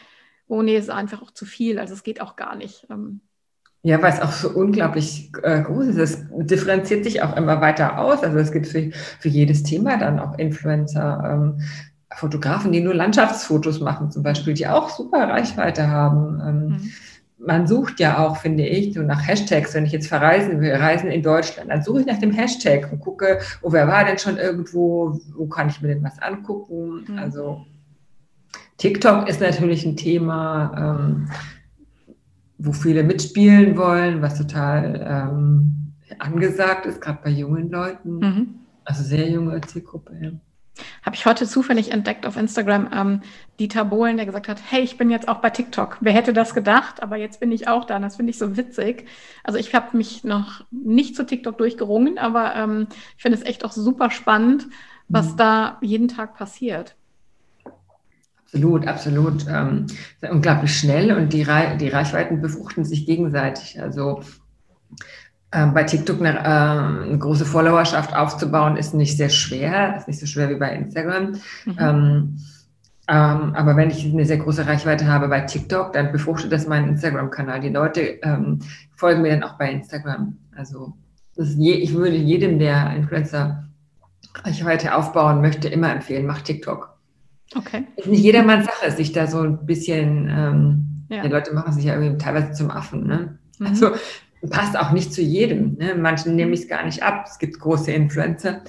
oh 0.49 0.63
nee, 0.63 0.79
ist 0.79 0.89
einfach 0.89 1.21
auch 1.21 1.31
zu 1.31 1.45
viel. 1.45 1.79
Also 1.79 1.93
es 1.93 2.03
geht 2.03 2.23
auch 2.23 2.37
gar 2.37 2.57
nicht. 2.57 2.87
Ähm. 2.91 3.21
Ja, 3.83 4.01
weil 4.01 4.15
es 4.15 4.23
auch 4.23 4.33
so 4.33 4.49
unglaublich 4.49 5.31
äh, 5.43 5.61
groß 5.61 5.89
ist. 5.89 5.99
Es 5.99 6.27
differenziert 6.31 7.05
sich 7.05 7.23
auch 7.23 7.37
immer 7.37 7.61
weiter 7.61 7.99
aus. 7.99 8.23
Also 8.23 8.39
es 8.39 8.51
gibt 8.51 8.67
für, 8.67 8.91
für 8.93 9.29
jedes 9.29 9.63
Thema 9.63 9.99
dann 9.99 10.19
auch 10.19 10.39
Influencer, 10.39 11.23
ähm, 11.31 11.61
Fotografen, 12.15 12.73
die 12.73 12.81
nur 12.81 12.95
Landschaftsfotos 12.95 13.81
machen 13.81 14.11
zum 14.11 14.23
Beispiel, 14.23 14.55
die 14.55 14.67
auch 14.67 14.89
super 14.89 15.29
Reichweite 15.29 15.89
haben. 15.91 16.41
Ähm, 16.41 16.69
mhm. 16.69 16.93
Man 17.47 17.67
sucht 17.67 18.01
ja 18.01 18.19
auch, 18.19 18.39
finde 18.39 18.67
ich, 18.67 18.95
so 18.95 19.03
nach 19.03 19.27
Hashtags. 19.27 19.75
Wenn 19.75 19.87
ich 19.87 19.93
jetzt 19.93 20.09
verreisen 20.09 20.61
will, 20.61 20.75
reisen 20.75 21.11
in 21.11 21.23
Deutschland, 21.23 21.71
dann 21.71 21.83
suche 21.83 22.01
ich 22.01 22.07
nach 22.07 22.19
dem 22.19 22.33
Hashtag 22.33 22.91
und 22.91 23.01
gucke, 23.01 23.39
oh, 23.63 23.73
wer 23.73 23.87
war 23.87 24.05
denn 24.05 24.19
schon 24.19 24.37
irgendwo, 24.37 25.21
wo 25.37 25.47
kann 25.47 25.69
ich 25.69 25.81
mir 25.81 25.89
denn 25.89 26.03
was 26.03 26.21
angucken? 26.21 27.05
Mhm. 27.07 27.19
Also 27.19 27.65
TikTok 28.79 29.29
ist 29.29 29.41
natürlich 29.41 29.87
ein 29.87 29.97
Thema, 29.97 30.99
ähm, 30.99 31.29
wo 32.59 32.73
viele 32.73 33.05
mitspielen 33.05 33.77
wollen, 33.77 34.23
was 34.23 34.39
total 34.39 35.07
ähm, 35.09 35.93
angesagt 36.19 36.87
ist, 36.87 37.01
gerade 37.01 37.21
bei 37.23 37.31
jungen 37.31 37.71
Leuten. 37.71 38.19
Mhm. 38.19 38.55
Also 38.85 39.03
sehr 39.03 39.29
junge 39.29 39.61
Zielgruppe. 39.63 40.41
Habe 41.05 41.17
ich 41.17 41.27
heute 41.27 41.47
zufällig 41.47 41.93
entdeckt 41.93 42.27
auf 42.27 42.37
Instagram 42.37 42.91
ähm, 42.93 43.21
Dieter 43.59 43.85
Bohlen, 43.85 44.17
der 44.17 44.27
gesagt 44.27 44.49
hat, 44.49 44.61
hey, 44.69 44.83
ich 44.83 44.99
bin 44.99 45.11
jetzt 45.11 45.29
auch 45.29 45.39
bei 45.39 45.51
TikTok. 45.51 45.99
Wer 46.01 46.13
hätte 46.13 46.33
das 46.33 46.55
gedacht? 46.55 47.03
Aber 47.03 47.17
jetzt 47.17 47.41
bin 47.41 47.53
ich 47.53 47.69
auch 47.69 47.85
da. 47.85 47.97
Und 47.97 48.03
das 48.03 48.17
finde 48.17 48.31
ich 48.31 48.39
so 48.39 48.57
witzig. 48.57 49.07
Also 49.45 49.59
ich 49.59 49.75
habe 49.75 49.97
mich 49.97 50.25
noch 50.25 50.65
nicht 50.71 51.17
zu 51.17 51.25
TikTok 51.25 51.59
durchgerungen, 51.59 52.19
aber 52.19 52.55
ähm, 52.55 52.89
ich 53.17 53.23
finde 53.23 53.39
es 53.39 53.45
echt 53.45 53.65
auch 53.65 53.73
super 53.73 54.11
spannend, 54.11 54.67
was 55.09 55.33
mhm. 55.33 55.37
da 55.37 55.79
jeden 55.81 56.09
Tag 56.09 56.37
passiert. 56.37 56.97
Absolut, 58.45 58.87
absolut. 58.87 59.47
Ähm, 59.49 59.87
unglaublich 60.31 60.79
schnell 60.79 61.13
und 61.13 61.33
die, 61.33 61.45
die 61.81 61.89
Reichweiten 61.89 62.41
befruchten 62.41 62.85
sich 62.85 63.05
gegenseitig. 63.05 63.81
Also 63.81 64.21
bei 65.51 65.85
TikTok 65.85 66.21
eine, 66.21 66.39
äh, 66.39 67.09
eine, 67.09 67.19
große 67.19 67.45
Followerschaft 67.45 68.15
aufzubauen, 68.15 68.77
ist 68.77 68.95
nicht 68.95 69.17
sehr 69.17 69.29
schwer, 69.29 69.97
ist 69.97 70.09
nicht 70.09 70.21
so 70.21 70.27
schwer 70.27 70.51
wie 70.51 70.57
bei 70.57 70.75
Instagram. 70.75 71.33
Mhm. 71.65 71.77
Ähm, 71.79 72.39
ähm, 73.09 73.55
aber 73.55 73.77
wenn 73.77 73.91
ich 73.91 74.05
eine 74.05 74.25
sehr 74.25 74.39
große 74.39 74.67
Reichweite 74.67 75.07
habe 75.07 75.29
bei 75.29 75.41
TikTok, 75.41 75.93
dann 75.93 76.11
befruchtet 76.11 76.51
das 76.51 76.67
meinen 76.67 76.89
Instagram-Kanal. 76.89 77.61
Die 77.61 77.69
Leute 77.69 78.01
ähm, 78.23 78.59
folgen 78.97 79.23
mir 79.23 79.31
dann 79.31 79.45
auch 79.45 79.57
bei 79.57 79.71
Instagram. 79.71 80.37
Also 80.57 80.95
je, 81.37 81.75
ich 81.75 81.95
würde 81.95 82.17
jedem, 82.17 82.59
der 82.59 82.97
Influencer 82.97 83.65
Reichweite 84.45 84.95
aufbauen 84.95 85.41
möchte, 85.41 85.69
immer 85.69 85.93
empfehlen, 85.93 86.27
mach 86.27 86.43
TikTok. 86.43 86.97
Okay. 87.55 87.85
Ist 87.97 88.09
nicht 88.09 88.23
jedermanns 88.23 88.67
Sache, 88.67 88.91
sich 88.91 89.13
da 89.13 89.29
so 89.29 89.41
ein 89.41 89.65
bisschen, 89.67 90.29
ähm, 90.29 91.07
ja. 91.09 91.23
die 91.23 91.29
Leute 91.29 91.55
machen 91.55 91.73
sich 91.73 91.85
ja 91.85 91.95
irgendwie 91.95 92.19
teilweise 92.19 92.53
zum 92.53 92.71
Affen. 92.71 93.07
Ne? 93.07 93.39
Mhm. 93.59 93.67
Also 93.67 93.93
passt 94.51 94.79
auch 94.79 94.93
nicht 94.93 95.13
zu 95.13 95.23
jedem. 95.23 95.77
Ne? 95.79 95.95
Manchen 95.95 96.37
nehme 96.37 96.53
ich 96.53 96.61
es 96.61 96.69
gar 96.69 96.85
nicht 96.85 97.03
ab. 97.03 97.27
Es 97.29 97.39
gibt 97.39 97.59
große 97.59 97.91
Influencer, 97.93 98.63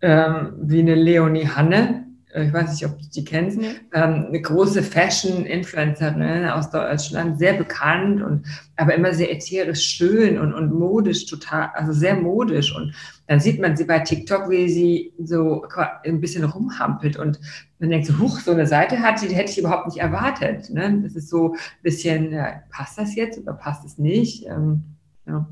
ähm, 0.00 0.52
wie 0.62 0.80
eine 0.80 0.94
Leonie 0.94 1.48
Hanne, 1.48 2.08
äh, 2.32 2.46
ich 2.46 2.52
weiß 2.52 2.70
nicht, 2.70 2.84
ob 2.86 2.98
du 2.98 3.04
die 3.14 3.24
kennst, 3.24 3.58
nee. 3.58 3.68
ähm, 3.92 4.26
eine 4.28 4.40
große 4.40 4.82
Fashion-Influencerin 4.82 6.46
aus 6.46 6.70
Deutschland, 6.70 7.38
sehr 7.38 7.54
bekannt 7.54 8.22
und 8.22 8.46
aber 8.76 8.94
immer 8.94 9.12
sehr 9.12 9.32
ätherisch 9.32 9.82
schön 9.82 10.38
und, 10.38 10.54
und 10.54 10.72
modisch 10.72 11.26
total, 11.26 11.70
also 11.74 11.92
sehr 11.92 12.14
modisch. 12.14 12.74
Und 12.74 12.94
dann 13.26 13.40
sieht 13.40 13.60
man 13.60 13.76
sie 13.76 13.84
bei 13.84 13.98
TikTok, 14.00 14.48
wie 14.50 14.68
sie 14.68 15.12
so 15.22 15.66
ein 16.04 16.20
bisschen 16.20 16.44
rumhampelt 16.44 17.16
und 17.16 17.40
man 17.78 17.90
denkt 17.90 18.06
so, 18.06 18.18
huch, 18.18 18.40
so 18.40 18.52
eine 18.52 18.66
Seite 18.66 19.00
hat 19.00 19.18
sie, 19.18 19.28
die 19.28 19.34
hätte 19.34 19.52
ich 19.52 19.58
überhaupt 19.58 19.86
nicht 19.86 19.98
erwartet. 19.98 20.70
Ne? 20.70 21.00
Das 21.02 21.14
ist 21.14 21.28
so 21.28 21.52
ein 21.52 21.58
bisschen, 21.82 22.36
passt 22.70 22.98
das 22.98 23.14
jetzt 23.14 23.38
oder 23.38 23.52
passt 23.52 23.84
es 23.84 23.98
nicht? 23.98 24.46
Ähm, 24.46 24.84
ja. 25.28 25.46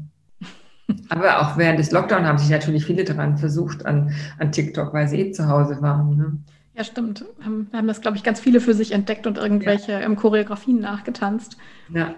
Aber 1.08 1.40
auch 1.40 1.56
während 1.56 1.78
des 1.78 1.90
Lockdowns 1.90 2.26
haben 2.26 2.38
sich 2.38 2.50
natürlich 2.50 2.84
viele 2.84 3.04
daran 3.04 3.38
versucht 3.38 3.84
an, 3.86 4.12
an 4.38 4.52
TikTok, 4.52 4.92
weil 4.92 5.08
sie 5.08 5.20
eh 5.20 5.32
zu 5.32 5.48
Hause 5.48 5.82
waren. 5.82 6.16
Ne? 6.16 6.38
Ja, 6.74 6.84
stimmt. 6.84 7.24
Haben, 7.42 7.68
haben 7.72 7.88
das, 7.88 8.00
glaube 8.00 8.16
ich, 8.16 8.22
ganz 8.22 8.38
viele 8.38 8.60
für 8.60 8.74
sich 8.74 8.92
entdeckt 8.92 9.26
und 9.26 9.38
irgendwelche 9.38 9.92
ja. 9.92 10.00
ähm, 10.00 10.16
Choreografien 10.16 10.78
nachgetanzt. 10.78 11.56
Ja. 11.92 12.14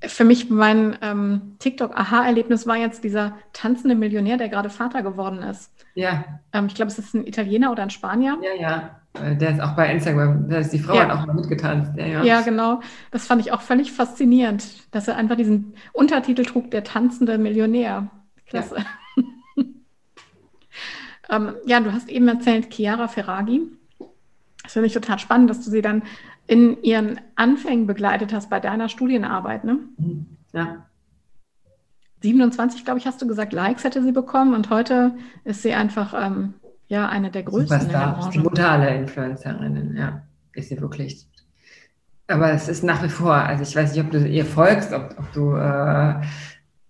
Für 0.00 0.24
mich 0.24 0.48
mein 0.48 0.96
ähm, 1.02 1.56
TikTok-Aha-Erlebnis 1.58 2.66
war 2.66 2.76
jetzt 2.76 3.02
dieser 3.02 3.36
tanzende 3.52 3.96
Millionär, 3.96 4.36
der 4.36 4.48
gerade 4.48 4.70
Vater 4.70 5.02
geworden 5.02 5.42
ist. 5.42 5.72
Ja. 5.94 6.24
Ähm, 6.52 6.66
ich 6.66 6.74
glaube, 6.74 6.90
es 6.90 6.98
ist 6.98 7.14
ein 7.14 7.26
Italiener 7.26 7.72
oder 7.72 7.82
ein 7.82 7.90
Spanier. 7.90 8.38
Ja, 8.42 8.60
ja. 8.60 9.00
Äh, 9.20 9.36
der 9.36 9.50
ist 9.50 9.60
auch 9.60 9.74
bei 9.74 9.90
Instagram. 9.92 10.48
Da 10.48 10.58
ist 10.58 10.72
die 10.72 10.78
Frau 10.78 10.94
ja. 10.94 11.02
hat 11.02 11.10
auch 11.10 11.26
mal 11.26 11.34
mitgetanzt. 11.34 11.92
Ja, 11.96 12.06
ja. 12.06 12.22
ja, 12.22 12.40
genau. 12.42 12.80
Das 13.10 13.26
fand 13.26 13.40
ich 13.40 13.52
auch 13.52 13.60
völlig 13.60 13.92
faszinierend, 13.92 14.64
dass 14.92 15.08
er 15.08 15.16
einfach 15.16 15.36
diesen 15.36 15.74
Untertitel 15.92 16.44
trug, 16.44 16.70
der 16.70 16.84
tanzende 16.84 17.38
Millionär. 17.38 18.08
Klasse. 18.46 18.76
Ja, 19.16 19.24
ähm, 21.36 21.54
ja 21.66 21.80
du 21.80 21.92
hast 21.92 22.08
eben 22.08 22.28
erzählt, 22.28 22.72
Chiara 22.72 23.08
Ferragi 23.08 23.68
das 24.68 24.74
finde 24.74 24.88
ich 24.88 24.92
total 24.92 25.18
spannend, 25.18 25.48
dass 25.48 25.64
du 25.64 25.70
sie 25.70 25.80
dann 25.80 26.02
in 26.48 26.82
ihren 26.82 27.20
Anfängen 27.36 27.86
begleitet 27.86 28.32
hast 28.32 28.50
bei 28.50 28.58
deiner 28.58 28.88
Studienarbeit, 28.88 29.64
ne? 29.64 29.78
Mhm. 29.98 30.26
Ja. 30.52 30.86
27, 32.22 32.84
glaube 32.84 32.98
ich, 32.98 33.06
hast 33.06 33.22
du 33.22 33.28
gesagt, 33.28 33.52
Likes 33.52 33.84
hätte 33.84 34.02
sie 34.02 34.10
bekommen 34.10 34.54
und 34.54 34.70
heute 34.70 35.12
ist 35.44 35.62
sie 35.62 35.74
einfach 35.74 36.14
ähm, 36.20 36.54
ja 36.88 37.08
eine 37.08 37.30
der 37.30 37.44
größten 37.44 37.80
Superstar, 37.80 38.02
in 38.02 38.08
der 38.08 38.20
Branche. 38.20 38.30
Die 38.30 38.38
Mutter 38.38 38.70
aller 38.70 38.94
Influencerinnen, 38.96 39.96
ja, 39.96 40.22
ist 40.54 40.70
sie 40.70 40.80
wirklich. 40.80 41.28
Aber 42.26 42.50
es 42.50 42.68
ist 42.68 42.82
nach 42.82 43.02
wie 43.04 43.08
vor, 43.08 43.34
also 43.34 43.62
ich 43.62 43.76
weiß 43.76 43.94
nicht, 43.94 44.04
ob 44.04 44.10
du 44.10 44.26
ihr 44.26 44.44
folgst, 44.44 44.92
ob, 44.92 45.14
ob 45.18 45.32
du, 45.32 45.54
äh, 45.54 46.14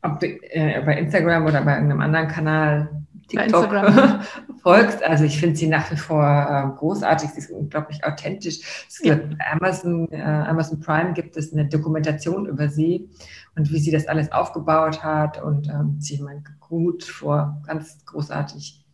ob 0.03 0.21
du 0.21 0.27
äh, 0.27 0.83
bei 0.87 0.99
Instagram 0.99 1.47
oder 1.47 1.63
bei 1.63 1.75
irgendeinem 1.75 2.01
anderen 2.01 2.29
Kanal 2.29 2.98
TikTok 3.29 3.71
folgst. 4.63 5.03
Also 5.03 5.25
ich 5.25 5.39
finde 5.39 5.57
sie 5.57 5.69
nach 5.69 5.91
wie 5.91 5.97
vor 5.97 6.25
äh, 6.25 6.79
großartig, 6.79 7.31
sie 7.31 7.39
ist 7.39 7.51
unglaublich 7.51 8.05
authentisch. 8.05 8.87
Es 8.89 9.01
ja. 9.03 9.19
Amazon, 9.53 10.11
äh, 10.11 10.21
Amazon 10.21 10.81
Prime 10.81 11.13
gibt 11.13 11.37
es 11.37 11.53
eine 11.53 11.67
Dokumentation 11.67 12.47
über 12.47 12.69
sie 12.69 13.09
und 13.57 13.71
wie 13.71 13.79
sie 13.79 13.91
das 13.91 14.07
alles 14.07 14.33
aufgebaut 14.33 15.03
hat 15.03 15.43
und 15.43 15.69
ähm, 15.69 15.97
sie 15.99 16.21
meint 16.21 16.47
gut 16.61 17.05
vor, 17.05 17.61
ganz 17.67 18.05
großartig. 18.05 18.85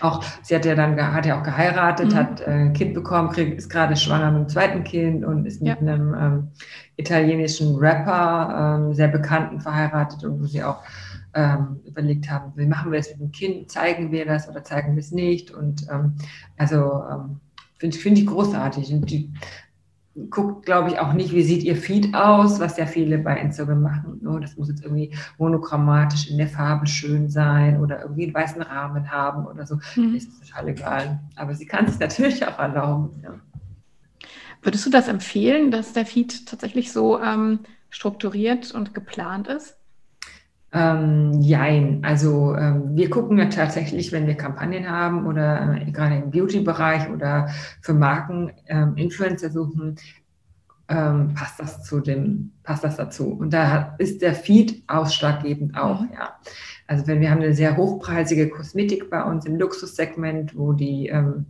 Auch 0.00 0.24
sie 0.42 0.54
hat 0.54 0.64
ja 0.64 0.74
dann 0.74 0.98
hat 1.14 1.26
ja 1.26 1.38
auch 1.38 1.42
geheiratet, 1.42 2.12
mhm. 2.12 2.16
hat 2.16 2.40
äh, 2.40 2.50
ein 2.50 2.72
Kind 2.72 2.94
bekommen, 2.94 3.30
krieg, 3.30 3.56
ist 3.56 3.68
gerade 3.68 3.96
schwanger 3.96 4.30
mit 4.30 4.42
dem 4.42 4.48
zweiten 4.48 4.84
Kind 4.84 5.24
und 5.24 5.46
ist 5.46 5.60
ja. 5.60 5.74
mit 5.74 5.88
einem 5.88 6.14
ähm, 6.14 6.48
italienischen 6.96 7.76
Rapper, 7.76 8.78
ähm, 8.78 8.94
sehr 8.94 9.08
bekannten, 9.08 9.60
verheiratet 9.60 10.24
und 10.24 10.40
wo 10.40 10.46
sie 10.46 10.62
auch 10.62 10.82
ähm, 11.34 11.80
überlegt 11.86 12.30
haben, 12.30 12.52
wie 12.56 12.66
machen 12.66 12.90
wir 12.92 12.98
das 12.98 13.10
mit 13.10 13.20
dem 13.20 13.32
Kind, 13.32 13.70
zeigen 13.70 14.10
wir 14.10 14.26
das 14.26 14.48
oder 14.48 14.64
zeigen 14.64 14.94
wir 14.94 15.00
es 15.00 15.12
nicht. 15.12 15.50
Und 15.50 15.86
ähm, 15.90 16.16
also 16.56 17.02
ähm, 17.10 17.40
finde 17.78 17.96
find 17.96 18.18
ich 18.18 18.26
großartig. 18.26 18.92
Und 18.92 19.10
die 19.10 19.32
guckt, 20.28 20.66
glaube 20.66 20.90
ich, 20.90 20.98
auch 20.98 21.12
nicht, 21.12 21.32
wie 21.32 21.42
sieht 21.42 21.62
ihr 21.62 21.76
Feed 21.76 22.14
aus, 22.14 22.58
was 22.58 22.76
ja 22.76 22.86
viele 22.86 23.18
bei 23.18 23.38
Instagram 23.40 23.82
machen. 23.82 24.26
Oh, 24.26 24.38
das 24.38 24.56
muss 24.56 24.68
jetzt 24.68 24.82
irgendwie 24.82 25.14
monochromatisch 25.38 26.28
in 26.30 26.38
der 26.38 26.48
Farbe 26.48 26.86
schön 26.86 27.30
sein 27.30 27.80
oder 27.80 28.02
irgendwie 28.02 28.24
einen 28.24 28.34
weißen 28.34 28.60
Rahmen 28.60 29.10
haben 29.10 29.46
oder 29.46 29.66
so. 29.66 29.78
Mhm. 29.96 30.16
Ist 30.16 30.30
total 30.40 30.68
egal. 30.68 31.20
Aber 31.36 31.54
sie 31.54 31.66
kann 31.66 31.86
es 31.86 31.98
natürlich 31.98 32.46
auch 32.46 32.58
erlauben. 32.58 33.20
Ja. 33.22 33.34
Würdest 34.62 34.84
du 34.84 34.90
das 34.90 35.08
empfehlen, 35.08 35.70
dass 35.70 35.92
der 35.92 36.04
Feed 36.04 36.46
tatsächlich 36.46 36.92
so 36.92 37.20
ähm, 37.20 37.60
strukturiert 37.88 38.72
und 38.72 38.94
geplant 38.94 39.48
ist? 39.48 39.79
Ähm, 40.72 41.40
jein, 41.40 42.04
also 42.04 42.54
ähm, 42.54 42.94
wir 42.94 43.10
gucken 43.10 43.38
ja 43.38 43.46
tatsächlich, 43.46 44.12
wenn 44.12 44.28
wir 44.28 44.36
Kampagnen 44.36 44.88
haben 44.88 45.26
oder 45.26 45.76
äh, 45.80 45.90
gerade 45.90 46.16
im 46.16 46.30
Beauty-Bereich 46.30 47.10
oder 47.10 47.48
für 47.80 47.92
Marken 47.92 48.52
ähm, 48.66 48.94
Influencer 48.96 49.50
suchen, 49.50 49.96
ähm, 50.88 51.34
passt 51.34 51.58
das 51.58 51.82
zu 51.82 52.00
dem, 52.00 52.52
passt 52.62 52.84
das 52.84 52.96
dazu. 52.96 53.32
Und 53.32 53.52
da 53.52 53.94
ist 53.98 54.22
der 54.22 54.34
Feed 54.34 54.84
ausschlaggebend 54.86 55.76
auch, 55.76 56.02
mhm. 56.02 56.10
ja. 56.14 56.36
Also 56.86 57.06
wenn 57.06 57.20
wir 57.20 57.30
haben 57.30 57.40
eine 57.40 57.54
sehr 57.54 57.76
hochpreisige 57.76 58.48
Kosmetik 58.48 59.10
bei 59.10 59.22
uns 59.22 59.46
im 59.46 59.56
Luxussegment, 59.56 60.56
wo 60.56 60.72
die 60.72 61.06
ähm, 61.06 61.46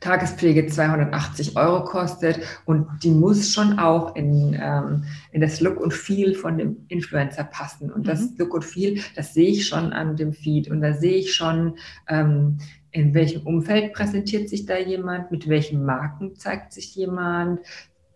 Tagespflege 0.00 0.66
280 0.66 1.56
Euro 1.56 1.84
kostet 1.84 2.40
und 2.64 2.86
die 3.02 3.10
muss 3.10 3.52
schon 3.52 3.78
auch 3.78 4.14
in, 4.16 4.58
ähm, 4.60 5.04
in 5.32 5.40
das 5.40 5.60
Look 5.60 5.80
und 5.80 5.92
Feel 5.92 6.34
von 6.34 6.58
dem 6.58 6.84
Influencer 6.88 7.44
passen. 7.44 7.90
Und 7.90 8.06
das 8.08 8.20
mhm. 8.20 8.36
Look 8.38 8.54
und 8.54 8.64
Feel, 8.64 9.00
das 9.16 9.34
sehe 9.34 9.50
ich 9.50 9.66
schon 9.66 9.92
an 9.92 10.16
dem 10.16 10.32
Feed 10.32 10.70
und 10.70 10.80
da 10.80 10.94
sehe 10.94 11.16
ich 11.16 11.34
schon, 11.34 11.76
ähm, 12.08 12.58
in 12.90 13.14
welchem 13.14 13.46
Umfeld 13.46 13.92
präsentiert 13.92 14.48
sich 14.48 14.66
da 14.66 14.78
jemand, 14.78 15.30
mit 15.30 15.48
welchen 15.48 15.84
Marken 15.84 16.36
zeigt 16.36 16.72
sich 16.72 16.94
jemand. 16.94 17.60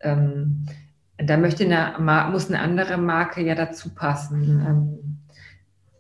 Ähm, 0.01 0.67
da 1.19 1.37
möchte 1.37 1.65
eine, 1.65 2.31
muss 2.31 2.49
eine 2.49 2.61
andere 2.61 2.97
Marke 2.97 3.43
ja 3.43 3.55
dazu 3.55 3.95
passen. 3.95 4.65
Ähm, 4.67 5.19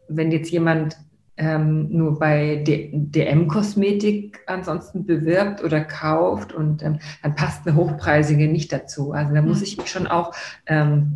wenn 0.08 0.32
jetzt 0.32 0.50
jemand 0.50 0.96
ähm, 1.42 1.88
nur 1.90 2.20
bei 2.20 2.62
DM-Kosmetik 2.64 4.40
ansonsten 4.46 5.04
bewirbt 5.04 5.64
oder 5.64 5.80
kauft 5.80 6.52
und 6.52 6.84
ähm, 6.84 7.00
dann 7.22 7.34
passt 7.34 7.66
eine 7.66 7.74
hochpreisige 7.76 8.46
nicht 8.46 8.72
dazu. 8.72 9.10
Also 9.10 9.34
da 9.34 9.42
muss 9.42 9.58
mhm. 9.58 9.64
ich 9.64 9.76
mich 9.76 9.90
schon 9.90 10.06
auch 10.06 10.32
ähm, 10.66 11.14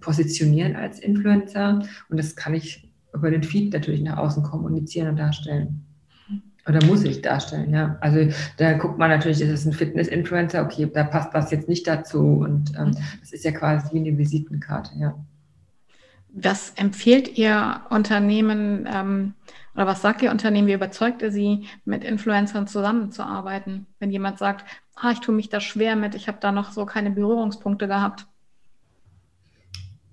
positionieren 0.00 0.74
als 0.74 0.98
Influencer 0.98 1.80
und 2.08 2.16
das 2.18 2.34
kann 2.34 2.54
ich 2.54 2.92
über 3.14 3.30
den 3.30 3.44
Feed 3.44 3.72
natürlich 3.72 4.02
nach 4.02 4.18
außen 4.18 4.42
kommunizieren 4.42 5.10
und 5.10 5.16
darstellen. 5.16 5.84
Oder 6.66 6.84
muss 6.84 7.04
ich 7.04 7.22
darstellen, 7.22 7.72
ja. 7.72 7.96
Also 8.00 8.30
da 8.58 8.74
guckt 8.74 8.98
man 8.98 9.08
natürlich, 9.10 9.40
ist 9.40 9.48
es 9.48 9.64
ein 9.64 9.72
Fitness-Influencer, 9.72 10.62
okay, 10.62 10.90
da 10.92 11.04
passt 11.04 11.32
das 11.32 11.50
jetzt 11.52 11.68
nicht 11.68 11.86
dazu 11.86 12.20
und 12.20 12.72
ähm, 12.76 12.94
das 13.20 13.32
ist 13.32 13.44
ja 13.44 13.52
quasi 13.52 13.94
wie 13.94 14.00
eine 14.00 14.18
Visitenkarte, 14.18 14.90
ja. 14.98 15.14
Was 16.40 16.72
empfiehlt 16.76 17.38
ihr 17.38 17.80
Unternehmen 17.90 18.86
ähm, 18.92 19.34
oder 19.78 19.86
was 19.86 20.02
sagt 20.02 20.22
ihr 20.22 20.32
Unternehmen, 20.32 20.66
wie 20.66 20.72
überzeugt 20.72 21.22
ihr 21.22 21.30
sie, 21.30 21.68
mit 21.84 22.02
Influencern 22.02 22.66
zusammenzuarbeiten? 22.66 23.86
Wenn 24.00 24.10
jemand 24.10 24.36
sagt, 24.36 24.64
ah, 24.96 25.12
ich 25.12 25.20
tue 25.20 25.32
mich 25.32 25.50
da 25.50 25.60
schwer 25.60 25.94
mit, 25.94 26.16
ich 26.16 26.26
habe 26.26 26.38
da 26.40 26.50
noch 26.50 26.72
so 26.72 26.84
keine 26.84 27.12
Berührungspunkte 27.12 27.86
gehabt. 27.86 28.26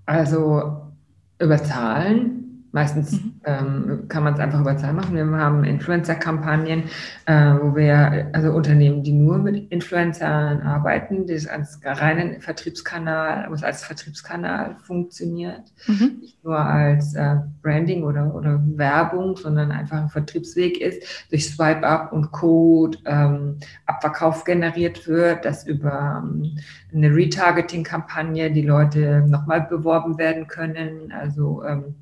Also 0.05 0.93
über 1.39 1.57
Zahlen 1.63 2.44
Meistens 2.75 3.13
mhm. 3.13 3.41
ähm, 3.45 4.05
kann 4.09 4.25
man 4.25 4.33
es 4.33 4.39
einfach 4.41 4.59
über 4.59 4.75
Zahlen 4.75 4.97
machen. 4.97 5.15
Wir 5.15 5.25
haben 5.25 5.63
Influencer-Kampagnen, 5.63 6.83
äh, 7.25 7.53
wo 7.61 7.73
wir, 7.73 8.29
also 8.33 8.51
Unternehmen, 8.51 9.01
die 9.01 9.13
nur 9.13 9.37
mit 9.37 9.71
Influencern 9.71 10.59
arbeiten, 10.61 11.25
das 11.25 11.47
als 11.47 11.79
reinen 11.85 12.41
Vertriebskanal, 12.41 13.47
was 13.49 13.63
als 13.63 13.85
Vertriebskanal 13.85 14.75
funktioniert, 14.83 15.61
mhm. 15.87 16.17
nicht 16.19 16.43
nur 16.43 16.59
als 16.59 17.15
äh, 17.15 17.37
Branding 17.61 18.03
oder, 18.03 18.35
oder 18.35 18.61
Werbung, 18.65 19.37
sondern 19.37 19.71
einfach 19.71 20.01
ein 20.01 20.09
Vertriebsweg 20.09 20.81
ist, 20.81 21.29
durch 21.29 21.47
Swipe-Up 21.49 22.11
und 22.11 22.33
Code 22.33 22.97
ähm, 23.05 23.55
Abverkauf 23.85 24.43
generiert 24.43 25.07
wird, 25.07 25.45
dass 25.45 25.65
über 25.65 26.21
ähm, 26.25 26.57
eine 26.93 27.15
Retargeting-Kampagne 27.15 28.51
die 28.51 28.63
Leute 28.63 29.23
nochmal 29.25 29.61
beworben 29.61 30.17
werden 30.17 30.47
können. 30.47 31.13
Also 31.13 31.63
ähm, 31.63 31.95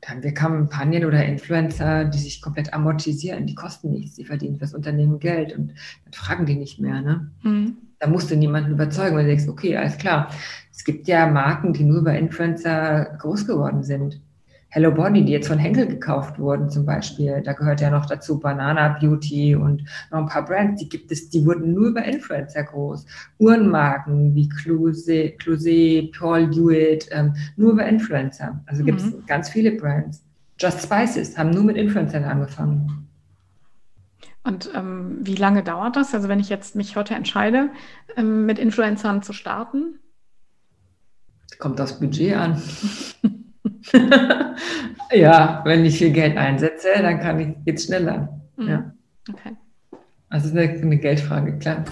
dann 0.00 0.16
haben 0.16 0.22
wir 0.22 0.34
Kampagnen 0.34 1.04
oder 1.04 1.24
Influencer, 1.24 2.04
die 2.04 2.18
sich 2.18 2.40
komplett 2.40 2.72
amortisieren, 2.72 3.46
die 3.46 3.54
kosten 3.54 3.90
nichts, 3.90 4.16
die 4.16 4.24
verdienen 4.24 4.56
fürs 4.56 4.74
Unternehmen 4.74 5.18
Geld 5.18 5.56
und 5.56 5.72
dann 6.04 6.12
fragen 6.12 6.46
die 6.46 6.56
nicht 6.56 6.80
mehr. 6.80 7.00
Ne? 7.00 7.30
Mhm. 7.42 7.76
Da 7.98 8.06
musst 8.06 8.30
du 8.30 8.36
niemanden 8.36 8.72
überzeugen, 8.72 9.16
weil 9.16 9.24
du 9.24 9.30
denkst, 9.30 9.48
okay, 9.48 9.76
alles 9.76 9.98
klar. 9.98 10.30
Es 10.72 10.84
gibt 10.84 11.08
ja 11.08 11.26
Marken, 11.26 11.72
die 11.72 11.84
nur 11.84 11.98
über 11.98 12.16
Influencer 12.16 13.16
groß 13.18 13.46
geworden 13.46 13.82
sind. 13.82 14.20
Hello 14.70 14.90
Body, 14.90 15.24
die 15.24 15.32
jetzt 15.32 15.48
von 15.48 15.58
Henkel 15.58 15.86
gekauft 15.86 16.38
wurden 16.38 16.68
zum 16.68 16.84
Beispiel. 16.84 17.40
Da 17.42 17.54
gehört 17.54 17.80
ja 17.80 17.88
noch 17.88 18.04
dazu 18.04 18.38
Banana 18.38 18.98
Beauty 19.00 19.54
und 19.56 19.82
noch 20.10 20.18
ein 20.18 20.26
paar 20.26 20.44
Brands, 20.44 20.82
die 20.82 20.90
gibt 20.90 21.10
es, 21.10 21.30
die 21.30 21.46
wurden 21.46 21.72
nur 21.72 21.88
über 21.88 22.04
Influencer 22.04 22.64
groß. 22.64 23.06
Uhrenmarken 23.38 24.34
wie 24.34 24.46
Clusé 24.46 26.12
Paul 26.18 26.52
Hewitt, 26.52 27.08
ähm, 27.12 27.34
nur 27.56 27.72
über 27.72 27.86
Influencer. 27.86 28.62
Also 28.66 28.84
gibt 28.84 29.00
es 29.00 29.06
mhm. 29.06 29.24
ganz 29.26 29.48
viele 29.48 29.72
Brands. 29.72 30.22
Just 30.58 30.82
Spices 30.82 31.38
haben 31.38 31.50
nur 31.50 31.64
mit 31.64 31.78
Influencern 31.78 32.24
angefangen. 32.24 33.08
Und 34.44 34.70
ähm, 34.74 35.18
wie 35.22 35.36
lange 35.36 35.62
dauert 35.62 35.96
das? 35.96 36.14
Also 36.14 36.28
wenn 36.28 36.40
ich 36.40 36.50
jetzt 36.50 36.76
mich 36.76 36.94
heute 36.94 37.14
entscheide, 37.14 37.70
ähm, 38.16 38.44
mit 38.44 38.58
Influencern 38.58 39.22
zu 39.22 39.32
starten? 39.32 39.98
Kommt 41.58 41.78
das 41.78 41.98
Budget 41.98 42.36
an. 42.36 42.62
ja, 45.12 45.62
wenn 45.64 45.84
ich 45.84 45.98
viel 45.98 46.10
Geld 46.10 46.36
einsetze, 46.36 46.88
dann 47.00 47.20
kann 47.20 47.40
ich 47.40 47.48
jetzt 47.64 47.86
schneller. 47.86 48.40
Mhm. 48.56 48.68
Ja. 48.68 48.92
Okay. 49.28 49.56
Also 50.28 50.48
es 50.48 50.54
ist 50.54 50.58
eine, 50.58 50.80
eine 50.80 50.98
Geldfrage, 50.98 51.58
klar. 51.58 51.84